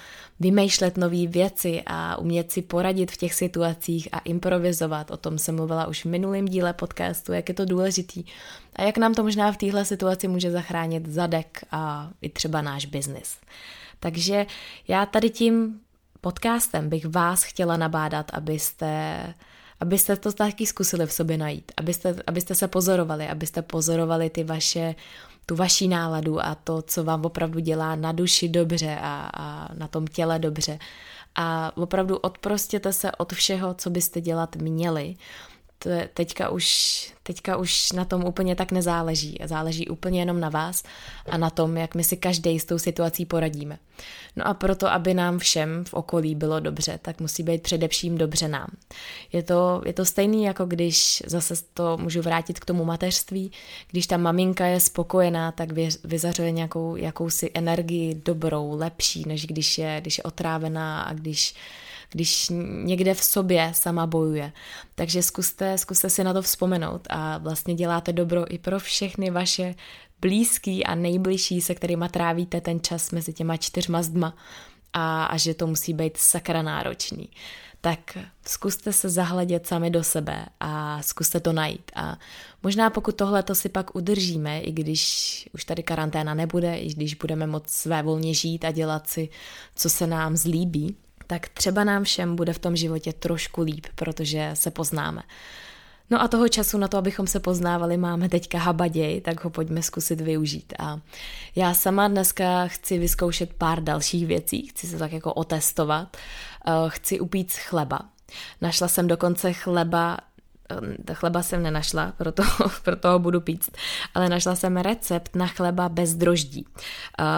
vymýšlet 0.40 0.96
nové 0.96 1.26
věci 1.26 1.82
a 1.86 2.16
umět 2.16 2.52
si 2.52 2.62
poradit 2.62 3.10
v 3.10 3.16
těch 3.16 3.34
situacích 3.34 4.08
a 4.12 4.18
improvizovat. 4.18 5.10
O 5.10 5.16
tom 5.16 5.38
jsem 5.38 5.56
mluvila 5.56 5.86
už 5.86 6.04
v 6.04 6.08
minulém 6.08 6.44
díle 6.44 6.72
podcastu, 6.72 7.32
jak 7.32 7.48
je 7.48 7.54
to 7.54 7.64
důležitý 7.64 8.24
a 8.76 8.82
jak 8.82 8.98
nám 8.98 9.14
to 9.14 9.22
možná 9.22 9.52
v 9.52 9.56
téhle 9.56 9.84
situaci 9.84 10.28
může 10.28 10.50
zachránit 10.50 11.08
zadek 11.08 11.64
a 11.70 12.10
i 12.22 12.28
třeba 12.28 12.62
náš 12.62 12.86
biznis. 12.86 13.36
Takže 14.00 14.46
já 14.88 15.06
tady 15.06 15.30
tím 15.30 15.80
podcastem 16.20 16.88
bych 16.88 17.06
vás 17.06 17.42
chtěla 17.42 17.76
nabádat, 17.76 18.30
abyste 18.32 19.34
abyste 19.80 20.16
to 20.16 20.32
taky 20.32 20.66
zkusili 20.66 21.06
v 21.06 21.12
sobě 21.12 21.38
najít, 21.38 21.72
abyste, 21.76 22.16
abyste 22.26 22.54
se 22.54 22.68
pozorovali, 22.68 23.28
abyste 23.28 23.62
pozorovali 23.62 24.30
ty 24.30 24.44
vaše 24.44 24.94
tu 25.46 25.56
vaší 25.56 25.88
náladu 25.88 26.44
a 26.44 26.54
to, 26.54 26.82
co 26.82 27.04
vám 27.04 27.24
opravdu 27.24 27.60
dělá 27.60 27.96
na 27.96 28.12
duši 28.12 28.48
dobře 28.48 28.98
a, 29.02 29.30
a 29.36 29.74
na 29.74 29.88
tom 29.88 30.06
těle 30.06 30.38
dobře. 30.38 30.78
A 31.34 31.72
opravdu 31.76 32.16
odprostěte 32.16 32.92
se 32.92 33.12
od 33.12 33.32
všeho, 33.32 33.74
co 33.74 33.90
byste 33.90 34.20
dělat 34.20 34.56
měli 34.56 35.14
teďka, 36.14 36.48
už, 36.48 36.66
teďka 37.22 37.56
už 37.56 37.92
na 37.92 38.04
tom 38.04 38.24
úplně 38.24 38.56
tak 38.56 38.72
nezáleží. 38.72 39.38
Záleží 39.44 39.88
úplně 39.88 40.20
jenom 40.20 40.40
na 40.40 40.48
vás 40.48 40.82
a 41.28 41.36
na 41.36 41.50
tom, 41.50 41.76
jak 41.76 41.94
my 41.94 42.04
si 42.04 42.16
každý 42.16 42.60
s 42.60 42.64
tou 42.64 42.78
situací 42.78 43.26
poradíme. 43.26 43.78
No 44.36 44.46
a 44.46 44.54
proto, 44.54 44.92
aby 44.92 45.14
nám 45.14 45.38
všem 45.38 45.84
v 45.84 45.94
okolí 45.94 46.34
bylo 46.34 46.60
dobře, 46.60 46.98
tak 47.02 47.20
musí 47.20 47.42
být 47.42 47.62
především 47.62 48.18
dobře 48.18 48.48
nám. 48.48 48.68
Je 49.32 49.42
to, 49.42 49.82
je 49.86 49.92
to 49.92 50.04
stejný, 50.04 50.44
jako 50.44 50.66
když 50.66 51.22
zase 51.26 51.54
to 51.74 51.98
můžu 51.98 52.22
vrátit 52.22 52.60
k 52.60 52.64
tomu 52.64 52.84
mateřství, 52.84 53.52
když 53.90 54.06
ta 54.06 54.16
maminka 54.16 54.66
je 54.66 54.80
spokojená, 54.80 55.52
tak 55.52 55.72
vyzařuje 56.04 56.50
nějakou 56.50 56.96
jakousi 56.96 57.50
energii 57.54 58.14
dobrou, 58.14 58.78
lepší, 58.78 59.24
než 59.26 59.46
když 59.46 59.78
je, 59.78 59.98
když 60.00 60.18
je 60.18 60.24
otrávená 60.24 61.02
a 61.02 61.12
když 61.12 61.54
když 62.12 62.46
někde 62.82 63.14
v 63.14 63.24
sobě 63.24 63.72
sama 63.74 64.06
bojuje. 64.06 64.52
Takže 64.94 65.22
zkuste, 65.22 65.78
zkuste 65.78 66.10
si 66.10 66.24
na 66.24 66.32
to 66.32 66.42
vzpomenout 66.42 67.06
a 67.10 67.38
vlastně 67.38 67.74
děláte 67.74 68.12
dobro 68.12 68.54
i 68.54 68.58
pro 68.58 68.78
všechny 68.78 69.30
vaše 69.30 69.74
blízký 70.20 70.84
a 70.84 70.94
nejbližší, 70.94 71.60
se 71.60 71.74
kterými 71.74 72.04
trávíte 72.10 72.60
ten 72.60 72.80
čas 72.80 73.10
mezi 73.10 73.32
těma 73.32 73.56
čtyřma 73.56 74.02
zdma 74.02 74.36
a, 74.92 75.24
a 75.24 75.36
že 75.36 75.54
to 75.54 75.66
musí 75.66 75.92
být 75.92 76.16
sakra 76.16 76.62
náročný. 76.62 77.28
Tak 77.80 78.18
zkuste 78.46 78.92
se 78.92 79.10
zahledět 79.10 79.66
sami 79.66 79.90
do 79.90 80.04
sebe 80.04 80.46
a 80.60 81.02
zkuste 81.02 81.40
to 81.40 81.52
najít. 81.52 81.90
A 81.94 82.18
možná 82.62 82.90
pokud 82.90 83.16
tohle 83.16 83.42
to 83.42 83.54
si 83.54 83.68
pak 83.68 83.96
udržíme, 83.96 84.60
i 84.60 84.72
když 84.72 85.48
už 85.54 85.64
tady 85.64 85.82
karanténa 85.82 86.34
nebude, 86.34 86.76
i 86.76 86.94
když 86.94 87.14
budeme 87.14 87.46
moc 87.46 87.68
své 87.68 88.02
volně 88.02 88.34
žít 88.34 88.64
a 88.64 88.70
dělat 88.70 89.08
si, 89.08 89.28
co 89.76 89.90
se 89.90 90.06
nám 90.06 90.36
zlíbí, 90.36 90.96
tak 91.26 91.48
třeba 91.48 91.84
nám 91.84 92.04
všem 92.04 92.36
bude 92.36 92.52
v 92.52 92.58
tom 92.58 92.76
životě 92.76 93.12
trošku 93.12 93.62
líp, 93.62 93.86
protože 93.94 94.50
se 94.54 94.70
poznáme. 94.70 95.22
No 96.10 96.22
a 96.22 96.28
toho 96.28 96.48
času 96.48 96.78
na 96.78 96.88
to, 96.88 96.98
abychom 96.98 97.26
se 97.26 97.40
poznávali, 97.40 97.96
máme 97.96 98.28
teďka 98.28 98.58
habaděj, 98.58 99.20
tak 99.20 99.44
ho 99.44 99.50
pojďme 99.50 99.82
zkusit 99.82 100.20
využít. 100.20 100.72
A 100.78 101.00
já 101.56 101.74
sama 101.74 102.08
dneska 102.08 102.66
chci 102.66 102.98
vyzkoušet 102.98 103.52
pár 103.52 103.82
dalších 103.82 104.26
věcí, 104.26 104.66
chci 104.66 104.86
se 104.86 104.98
tak 104.98 105.12
jako 105.12 105.34
otestovat. 105.34 106.16
Eh, 106.66 106.70
chci 106.88 107.20
upít 107.20 107.52
chleba. 107.52 108.00
Našla 108.60 108.88
jsem 108.88 109.08
dokonce 109.08 109.52
chleba 109.52 110.18
chleba 111.12 111.42
jsem 111.42 111.62
nenašla, 111.62 112.12
proto, 112.18 112.42
proto 112.84 113.10
ho 113.10 113.18
budu 113.18 113.40
pít, 113.40 113.70
ale 114.14 114.28
našla 114.28 114.54
jsem 114.54 114.76
recept 114.76 115.36
na 115.36 115.46
chleba 115.46 115.88
bez 115.88 116.14
droždí. 116.14 116.66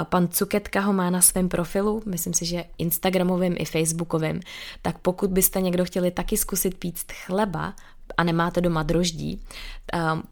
Pan 0.04 0.28
Cuketka 0.28 0.80
ho 0.80 0.92
má 0.92 1.10
na 1.10 1.20
svém 1.20 1.48
profilu, 1.48 2.02
myslím 2.06 2.34
si, 2.34 2.46
že 2.46 2.64
Instagramovým 2.78 3.54
i 3.58 3.64
Facebookovým, 3.64 4.40
tak 4.82 4.98
pokud 4.98 5.30
byste 5.30 5.60
někdo 5.60 5.84
chtěli 5.84 6.10
taky 6.10 6.36
zkusit 6.36 6.78
pít 6.78 7.12
chleba 7.12 7.74
a 8.16 8.24
nemáte 8.24 8.60
doma 8.60 8.82
droždí, 8.82 9.40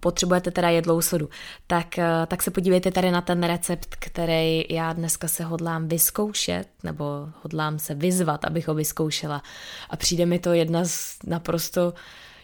potřebujete 0.01 0.51
teda 0.51 0.69
jedlou 0.69 1.01
sodu, 1.01 1.29
tak, 1.67 1.99
eh, 1.99 2.07
tak 2.27 2.43
se 2.43 2.51
podívejte 2.51 2.91
tady 2.91 3.11
na 3.11 3.21
ten 3.21 3.43
recept, 3.43 3.97
který 3.99 4.65
já 4.71 4.93
dneska 4.93 5.29
se 5.29 5.45
hodlám 5.45 5.89
vyzkoušet, 5.89 6.69
nebo 6.83 7.05
hodlám 7.43 7.79
se 7.79 7.95
vyzvat, 7.95 8.45
abych 8.45 8.69
ho 8.69 8.75
vyzkoušela. 8.75 9.43
A 9.91 9.97
přijde 9.97 10.27
mi 10.27 10.39
to 10.39 10.53
jedna 10.53 10.85
z 10.85 11.17
naprosto 11.27 11.95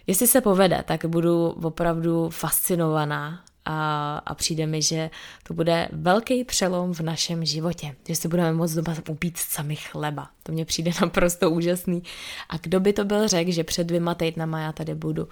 Jestli 0.09 0.27
se 0.27 0.41
povede, 0.41 0.85
tak 0.87 1.05
budu 1.05 1.47
opravdu 1.47 2.31
fascinovaná 2.31 3.45
a, 3.65 4.19
a 4.27 4.35
přijde 4.35 4.67
mi, 4.67 4.83
že 4.83 5.11
to 5.43 5.55
bude 5.55 5.89
velký 5.93 6.45
přelom 6.45 6.95
v 6.95 7.01
našem 7.01 7.45
životě, 7.45 7.97
že 8.09 8.17
si 8.17 8.29
budeme 8.29 8.53
moct 8.53 8.73
doma 8.73 8.97
upít 9.09 9.39
sami 9.39 9.77
chleba. 9.77 10.29
To 10.43 10.53
mně 10.53 10.65
přijde 10.65 10.91
naprosto 11.01 11.51
úžasný. 11.51 12.03
A 12.49 12.57
kdo 12.57 12.81
by 12.81 12.93
to 12.93 13.05
byl 13.05 13.29
řekl, 13.29 13.53
že 13.53 13.65
před 13.65 13.85
dvěma 13.85 14.15
týdnama 14.15 14.61
já 14.61 14.73
tady 14.73 14.95
budu 14.95 15.29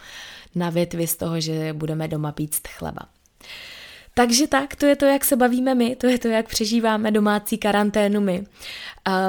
na 0.55 0.71
větvi 0.71 1.07
z 1.07 1.17
toho, 1.17 1.41
že 1.41 1.73
budeme 1.73 2.09
doma 2.09 2.33
pít 2.33 2.69
chleba. 2.69 3.03
Takže 4.19 4.47
tak, 4.47 4.77
to 4.77 4.87
je 4.87 4.97
to, 4.97 5.05
jak 5.05 5.25
se 5.25 5.37
bavíme 5.37 5.75
my, 5.75 5.97
to 5.97 6.07
je 6.07 6.19
to, 6.19 6.29
jak 6.29 6.49
přežíváme 6.49 7.11
domácí 7.11 7.59
karanténu 7.59 8.21
my. 8.21 8.45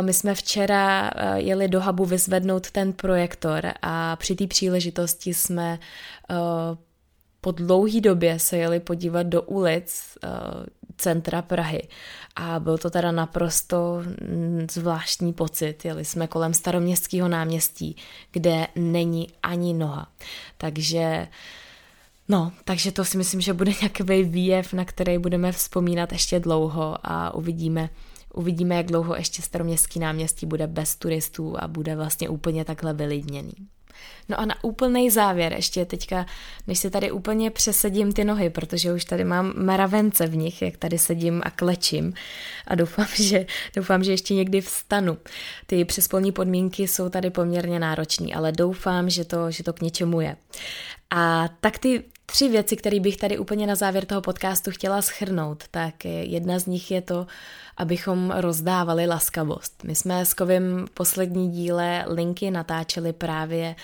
My 0.02 0.13
jsme 0.13 0.36
včera 0.36 1.12
jeli 1.36 1.67
do 1.67 1.82
hubu 1.82 2.06
vyzvednout 2.06 2.71
ten 2.71 2.93
projektor 2.93 3.73
a 3.82 4.15
při 4.15 4.36
té 4.36 4.47
příležitosti 4.47 5.34
jsme 5.34 5.80
po 7.41 7.52
dlouhý 7.52 8.02
době 8.02 8.39
se 8.39 8.58
jeli 8.58 8.80
podívat 8.80 9.23
do 9.23 9.41
ulic 9.41 10.17
centra 10.97 11.41
Prahy 11.41 11.88
a 12.36 12.60
byl 12.60 12.78
to 12.78 12.89
teda 12.89 13.12
naprosto 13.12 14.04
zvláštní 14.71 15.34
pocit. 15.34 15.86
Jeli 15.86 16.06
jsme 16.06 16.28
kolem 16.28 16.54
staroměstského 16.54 17.28
náměstí, 17.28 17.95
kde 18.32 18.67
není 18.76 19.28
ani 19.43 19.73
noha. 19.73 20.08
Takže 20.58 21.28
No, 22.29 22.51
takže 22.63 22.91
to 22.91 23.05
si 23.05 23.17
myslím, 23.17 23.41
že 23.41 23.53
bude 23.53 23.71
nějaký 23.81 24.23
výjev, 24.23 24.73
na 24.73 24.85
který 24.85 25.17
budeme 25.17 25.51
vzpomínat 25.51 26.11
ještě 26.11 26.39
dlouho 26.39 26.95
a 27.03 27.33
uvidíme, 27.33 27.89
uvidíme, 28.33 28.75
jak 28.75 28.85
dlouho 28.85 29.15
ještě 29.15 29.41
staroměstský 29.41 29.99
náměstí 29.99 30.45
bude 30.45 30.67
bez 30.67 30.95
turistů 30.95 31.55
a 31.59 31.67
bude 31.67 31.95
vlastně 31.95 32.29
úplně 32.29 32.65
takhle 32.65 32.93
vylidněný. 32.93 33.53
No 34.29 34.39
a 34.39 34.45
na 34.45 34.63
úplný 34.63 35.09
závěr, 35.09 35.53
ještě 35.53 35.85
teďka, 35.85 36.25
než 36.67 36.79
si 36.79 36.89
tady 36.89 37.11
úplně 37.11 37.51
přesedím 37.51 38.13
ty 38.13 38.23
nohy, 38.23 38.49
protože 38.49 38.93
už 38.93 39.05
tady 39.05 39.23
mám 39.23 39.53
meravence 39.55 40.27
v 40.27 40.35
nich, 40.35 40.61
jak 40.61 40.77
tady 40.77 40.97
sedím 40.97 41.41
a 41.45 41.49
klečím 41.49 42.13
a 42.67 42.75
doufám, 42.75 43.07
že, 43.15 43.45
doufám, 43.75 44.03
že 44.03 44.11
ještě 44.11 44.33
někdy 44.33 44.61
vstanu. 44.61 45.17
Ty 45.65 45.85
přespolní 45.85 46.31
podmínky 46.31 46.87
jsou 46.87 47.09
tady 47.09 47.29
poměrně 47.29 47.79
náročné, 47.79 48.33
ale 48.35 48.51
doufám, 48.51 49.09
že 49.09 49.25
to, 49.25 49.51
že 49.51 49.63
to 49.63 49.73
k 49.73 49.81
něčemu 49.81 50.21
je. 50.21 50.35
A 51.09 51.49
tak 51.61 51.77
ty 51.79 52.03
tři 52.31 52.49
věci, 52.49 52.75
které 52.75 52.99
bych 52.99 53.17
tady 53.17 53.37
úplně 53.37 53.67
na 53.67 53.75
závěr 53.75 54.05
toho 54.05 54.21
podcastu 54.21 54.71
chtěla 54.71 55.01
schrnout, 55.01 55.63
tak 55.71 56.05
jedna 56.05 56.59
z 56.59 56.65
nich 56.65 56.91
je 56.91 57.01
to, 57.01 57.27
abychom 57.77 58.31
rozdávali 58.31 59.07
laskavost. 59.07 59.83
My 59.83 59.95
jsme 59.95 60.25
s 60.25 60.33
Kovým 60.33 60.87
poslední 60.93 61.51
díle 61.51 62.05
linky 62.07 62.51
natáčeli 62.51 63.13
právě 63.13 63.75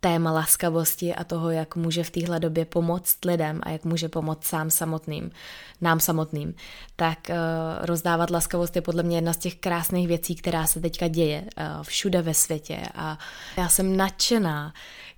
téma 0.00 0.32
laskavosti 0.32 1.14
a 1.14 1.24
toho, 1.24 1.50
jak 1.50 1.76
může 1.76 2.04
v 2.04 2.10
téhle 2.10 2.40
době 2.40 2.64
pomoct 2.64 3.24
lidem 3.24 3.60
a 3.62 3.70
jak 3.70 3.84
může 3.84 4.08
pomoct 4.08 4.44
sám 4.44 4.70
samotným, 4.70 5.30
nám 5.80 6.00
samotným, 6.00 6.54
tak 6.96 7.18
uh, 7.30 7.36
rozdávat 7.80 8.30
laskavost 8.30 8.76
je 8.76 8.82
podle 8.82 9.02
mě 9.02 9.16
jedna 9.16 9.32
z 9.32 9.36
těch 9.36 9.54
krásných 9.54 10.08
věcí, 10.08 10.34
která 10.34 10.66
se 10.66 10.80
teďka 10.80 11.08
děje 11.08 11.40
uh, 11.40 11.82
všude 11.82 12.22
ve 12.22 12.34
světě. 12.34 12.80
A 12.94 13.18
já 13.56 13.68
jsem 13.68 13.96
nadšená, 13.96 14.72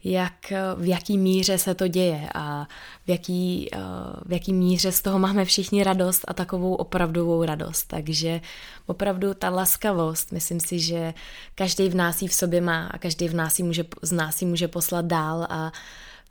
jak, 0.05 0.53
v 0.77 0.89
jaký 0.89 1.19
míře 1.19 1.59
se 1.59 1.75
to 1.75 1.89
děje 1.89 2.29
a 2.35 2.69
v 3.07 3.11
jaký, 3.11 3.69
eh, 3.73 3.79
v 4.27 4.33
jaký 4.33 4.53
míře 4.53 4.93
z 4.93 5.03
toho 5.03 5.19
máme 5.19 5.45
všichni 5.45 5.85
radost 5.85 6.25
a 6.29 6.35
takovou 6.35 6.75
opravdovou 6.75 7.45
radost. 7.45 7.85
Takže 7.85 8.41
opravdu 8.87 9.35
ta 9.35 9.51
laskavost, 9.51 10.33
myslím 10.33 10.61
si, 10.61 10.81
že 10.81 11.15
každý 11.55 11.89
v 11.89 11.95
nás 11.95 12.23
ji 12.23 12.29
v 12.29 12.35
sobě 12.35 12.61
má 12.61 12.87
a 12.87 12.99
každý 12.99 13.29
v 13.29 13.35
nás 13.35 13.59
ji 13.59 13.65
může, 13.65 13.85
z 14.03 14.13
nás 14.13 14.43
ji 14.43 14.49
může 14.49 14.69
poslat 14.69 15.05
dál 15.05 15.47
a 15.51 15.73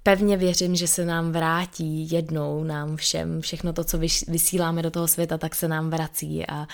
pevně 0.03 0.37
věřím, 0.37 0.75
že 0.75 0.87
se 0.87 1.05
nám 1.05 1.31
vrátí 1.31 2.11
jednou 2.11 2.63
nám 2.63 2.95
všem, 2.95 3.41
všechno 3.41 3.73
to, 3.73 3.83
co 3.83 3.97
vysíláme 4.27 4.81
do 4.81 4.91
toho 4.91 5.07
světa, 5.07 5.37
tak 5.37 5.55
se 5.55 5.67
nám 5.67 5.89
vrací 5.89 6.47
a 6.47 6.67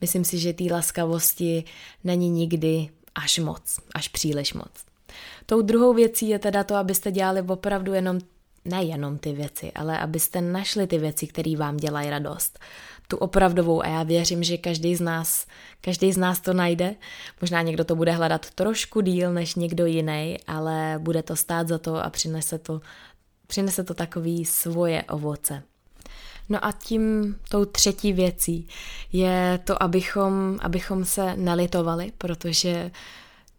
myslím 0.00 0.24
si, 0.24 0.38
že 0.38 0.52
té 0.52 0.64
laskavosti 0.70 1.64
není 2.04 2.30
nikdy 2.30 2.88
až 3.14 3.38
moc, 3.38 3.80
až 3.94 4.08
příliš 4.08 4.54
moc. 4.54 4.93
Tou 5.46 5.62
druhou 5.62 5.94
věcí 5.94 6.28
je 6.28 6.38
teda 6.38 6.64
to, 6.64 6.74
abyste 6.74 7.12
dělali 7.12 7.42
opravdu 7.42 7.92
jenom, 7.92 8.18
nejenom 8.64 9.18
ty 9.18 9.32
věci, 9.32 9.72
ale 9.74 9.98
abyste 9.98 10.40
našli 10.40 10.86
ty 10.86 10.98
věci, 10.98 11.26
které 11.26 11.56
vám 11.56 11.76
dělají 11.76 12.10
radost 12.10 12.58
tu 13.08 13.16
opravdovou 13.16 13.82
a 13.82 13.88
já 13.88 14.02
věřím, 14.02 14.42
že 14.42 14.56
každý 14.56 14.96
z 14.96 15.00
nás, 15.00 15.46
každý 15.80 16.12
z 16.12 16.16
nás 16.16 16.40
to 16.40 16.52
najde. 16.52 16.94
Možná 17.40 17.62
někdo 17.62 17.84
to 17.84 17.96
bude 17.96 18.12
hledat 18.12 18.50
trošku 18.50 19.00
díl 19.00 19.32
než 19.32 19.54
někdo 19.54 19.86
jiný, 19.86 20.38
ale 20.46 20.94
bude 20.98 21.22
to 21.22 21.36
stát 21.36 21.68
za 21.68 21.78
to 21.78 22.04
a 22.04 22.10
přinese 22.10 22.58
to, 22.58 22.80
přinese 23.46 23.84
to 23.84 23.94
takový 23.94 24.44
svoje 24.44 25.02
ovoce. 25.02 25.62
No 26.48 26.64
a 26.64 26.72
tím 26.72 27.36
tou 27.48 27.64
třetí 27.64 28.12
věcí 28.12 28.68
je 29.12 29.60
to, 29.64 29.82
abychom, 29.82 30.58
abychom 30.62 31.04
se 31.04 31.36
nelitovali, 31.36 32.12
protože 32.18 32.90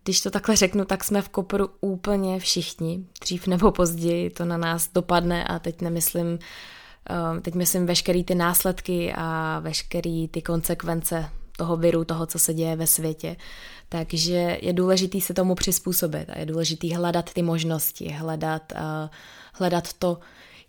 když 0.06 0.22
to 0.22 0.32
takhle 0.32 0.56
řeknu, 0.56 0.86
tak 0.86 1.04
jsme 1.04 1.22
v 1.22 1.30
koporu 1.30 1.70
úplně 1.82 2.40
všichni. 2.40 3.06
Dřív 3.22 3.48
nebo 3.48 3.72
později 3.72 4.30
to 4.30 4.46
na 4.46 4.58
nás 4.58 4.90
dopadne 4.94 5.44
a 5.44 5.60
teď 5.60 5.82
nemyslím 5.82 6.40
Ehm, 7.10 7.42
teď 7.42 7.56
myslím 7.56 7.86
veškerý 7.86 8.24
ty 8.24 8.36
následky 8.36 9.14
a 9.18 9.60
veškerý 9.60 10.28
ty 10.28 10.42
konsekvence 10.42 11.30
toho 11.58 11.78
viru, 11.78 12.06
toho, 12.06 12.26
co 12.26 12.40
se 12.40 12.54
děje 12.54 12.76
ve 12.76 12.88
světě. 12.88 13.36
Takže 13.90 14.58
je 14.62 14.74
důležitý 14.74 15.22
se 15.22 15.34
tomu 15.34 15.56
přizpůsobit 15.56 16.30
a 16.30 16.40
je 16.40 16.46
důležitý 16.46 16.94
hledat 16.96 17.34
ty 17.34 17.42
možnosti, 17.42 18.10
hledat, 18.10 18.74
uh, 18.76 19.10
hledat 19.54 19.94
to, 19.94 20.20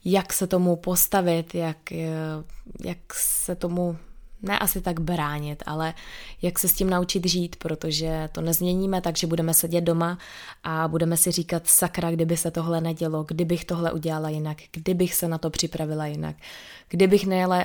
jak 0.05 0.33
se 0.33 0.46
tomu 0.46 0.77
postavit, 0.77 1.55
jak, 1.55 1.77
uh, 1.90 2.44
jak 2.85 3.14
se 3.14 3.55
tomu 3.55 3.96
ne 4.42 4.59
asi 4.59 4.81
tak 4.81 5.01
bránit, 5.01 5.62
ale 5.66 5.94
jak 6.42 6.59
se 6.59 6.68
s 6.68 6.75
tím 6.75 6.90
naučit 6.90 7.27
žít, 7.27 7.57
protože 7.57 8.29
to 8.33 8.40
nezměníme 8.40 9.01
tak, 9.01 9.16
že 9.16 9.27
budeme 9.27 9.55
sedět 9.55 9.81
doma 9.81 10.18
a 10.64 10.88
budeme 10.88 11.16
si 11.16 11.31
říkat 11.31 11.66
sakra, 11.66 12.11
kdyby 12.11 12.37
se 12.37 12.51
tohle 12.51 12.81
nedělo, 12.81 13.25
kdybych 13.29 13.64
tohle 13.64 13.92
udělala 13.92 14.29
jinak, 14.29 14.57
kdybych 14.72 15.14
se 15.14 15.29
na 15.29 15.38
to 15.38 15.51
připravila 15.51 16.07
jinak, 16.07 16.37
kdybych 16.88 17.27
nejela 17.27 17.64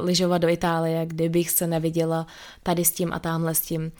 lyžovat 0.00 0.38
do 0.38 0.48
Itálie, 0.48 1.06
kdybych 1.06 1.50
se 1.50 1.66
neviděla 1.66 2.26
tady 2.62 2.84
s 2.84 2.92
tím 2.92 3.12
a 3.12 3.18
tamhle 3.18 3.54
s 3.54 3.60
tím. 3.60 3.92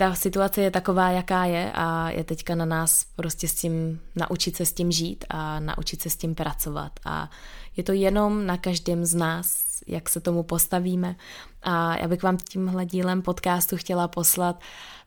Ta 0.00 0.14
situace 0.14 0.62
je 0.62 0.70
taková, 0.70 1.10
jaká 1.10 1.44
je 1.44 1.72
a 1.74 2.10
je 2.10 2.24
teďka 2.24 2.54
na 2.54 2.64
nás 2.64 3.06
prostě 3.16 3.48
s 3.48 3.54
tím 3.54 4.00
naučit 4.16 4.56
se 4.56 4.66
s 4.66 4.72
tím 4.72 4.92
žít 4.92 5.24
a 5.28 5.60
naučit 5.60 6.02
se 6.02 6.10
s 6.10 6.16
tím 6.16 6.34
pracovat 6.34 6.92
a 7.04 7.30
je 7.76 7.82
to 7.82 7.92
jenom 7.92 8.46
na 8.46 8.56
každém 8.56 9.04
z 9.04 9.14
nás, 9.14 9.64
jak 9.86 10.08
se 10.08 10.20
tomu 10.20 10.42
postavíme. 10.42 11.16
A 11.62 11.96
já 11.96 12.08
bych 12.08 12.22
vám 12.22 12.36
tímhle 12.36 12.86
dílem 12.86 13.22
podcastu 13.22 13.76
chtěla 13.76 14.08
poslat 14.08 14.60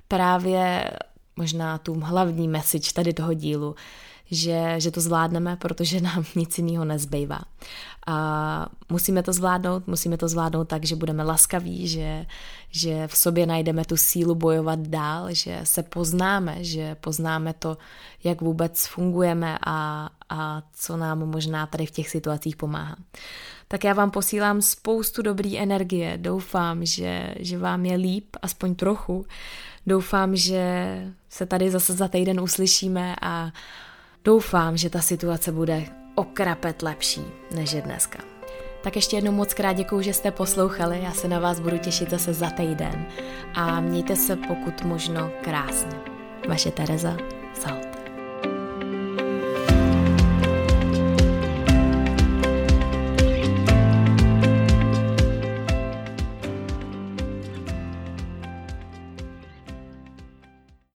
právě 0.08 0.92
možná 1.36 1.78
tu 1.78 2.00
hlavní 2.00 2.48
message 2.48 2.94
tady 2.94 3.14
toho 3.14 3.34
dílu, 3.34 3.76
že, 4.32 4.76
že 4.78 4.92
to 4.92 5.02
zvládneme, 5.02 5.56
protože 5.56 6.02
nám 6.02 6.26
nic 6.36 6.58
jiného 6.58 6.86
nezbývá. 6.86 7.42
A 8.08 8.68
musíme 8.90 9.24
to 9.24 9.34
zvládnout, 9.34 9.88
musíme 9.88 10.18
to 10.18 10.28
zvládnout 10.28 10.66
tak, 10.66 10.86
že 10.86 10.96
budeme 10.96 11.24
laskaví, 11.24 11.88
že, 11.88 12.26
že 12.72 13.08
v 13.08 13.18
sobě 13.18 13.46
najdeme 13.46 13.86
tu 13.86 13.98
sílu 13.98 14.36
bojovat 14.36 14.80
dál, 14.80 15.34
že 15.34 15.60
se 15.64 15.84
poznáme, 15.84 16.64
že 16.64 16.96
poznáme 16.96 17.54
to, 17.54 17.78
jak 18.24 18.42
vůbec 18.42 18.88
fungujeme 18.88 19.58
a, 19.66 20.10
a 20.30 20.62
co 20.74 20.98
nám 20.98 21.20
možná 21.20 21.66
tady 21.66 21.86
v 21.86 21.92
těch 21.92 22.10
situacích 22.10 22.56
pomáhá. 22.56 22.96
Tak 23.68 23.84
já 23.84 23.94
vám 23.94 24.12
posílám 24.12 24.62
spoustu 24.62 25.22
dobrý 25.22 25.60
energie. 25.60 26.18
Doufám, 26.18 26.86
že, 26.86 27.36
že 27.40 27.58
vám 27.58 27.86
je 27.86 27.96
líp, 27.96 28.36
aspoň 28.42 28.76
trochu. 28.76 29.26
Doufám, 29.88 30.36
že 30.36 30.96
se 31.30 31.46
tady 31.46 31.72
zase 31.72 31.94
za 31.94 32.08
týden 32.08 32.40
uslyšíme 32.40 33.16
a 33.22 33.52
doufám, 34.24 34.78
že 34.78 34.90
ta 34.90 35.02
situace 35.02 35.52
bude 35.52 36.03
okrapet 36.16 36.82
lepší, 36.82 37.22
než 37.52 37.72
je 37.72 37.82
dneska. 37.82 38.20
Tak 38.84 38.96
ještě 38.96 39.18
jednou 39.18 39.32
moc 39.32 39.54
krát 39.54 39.74
děkuju, 39.74 40.02
že 40.02 40.14
jste 40.14 40.32
poslouchali. 40.32 41.00
Já 41.04 41.12
se 41.12 41.28
na 41.28 41.40
vás 41.40 41.60
budu 41.60 41.78
těšit 41.78 42.10
zase 42.10 42.34
za 42.34 42.50
týden. 42.50 43.06
A 43.54 43.80
mějte 43.80 44.16
se 44.16 44.36
pokud 44.36 44.84
možno 44.84 45.32
krásně. 45.44 46.00
Vaše 46.50 46.72
Tereza 46.72 47.18
Sal. 47.54 47.93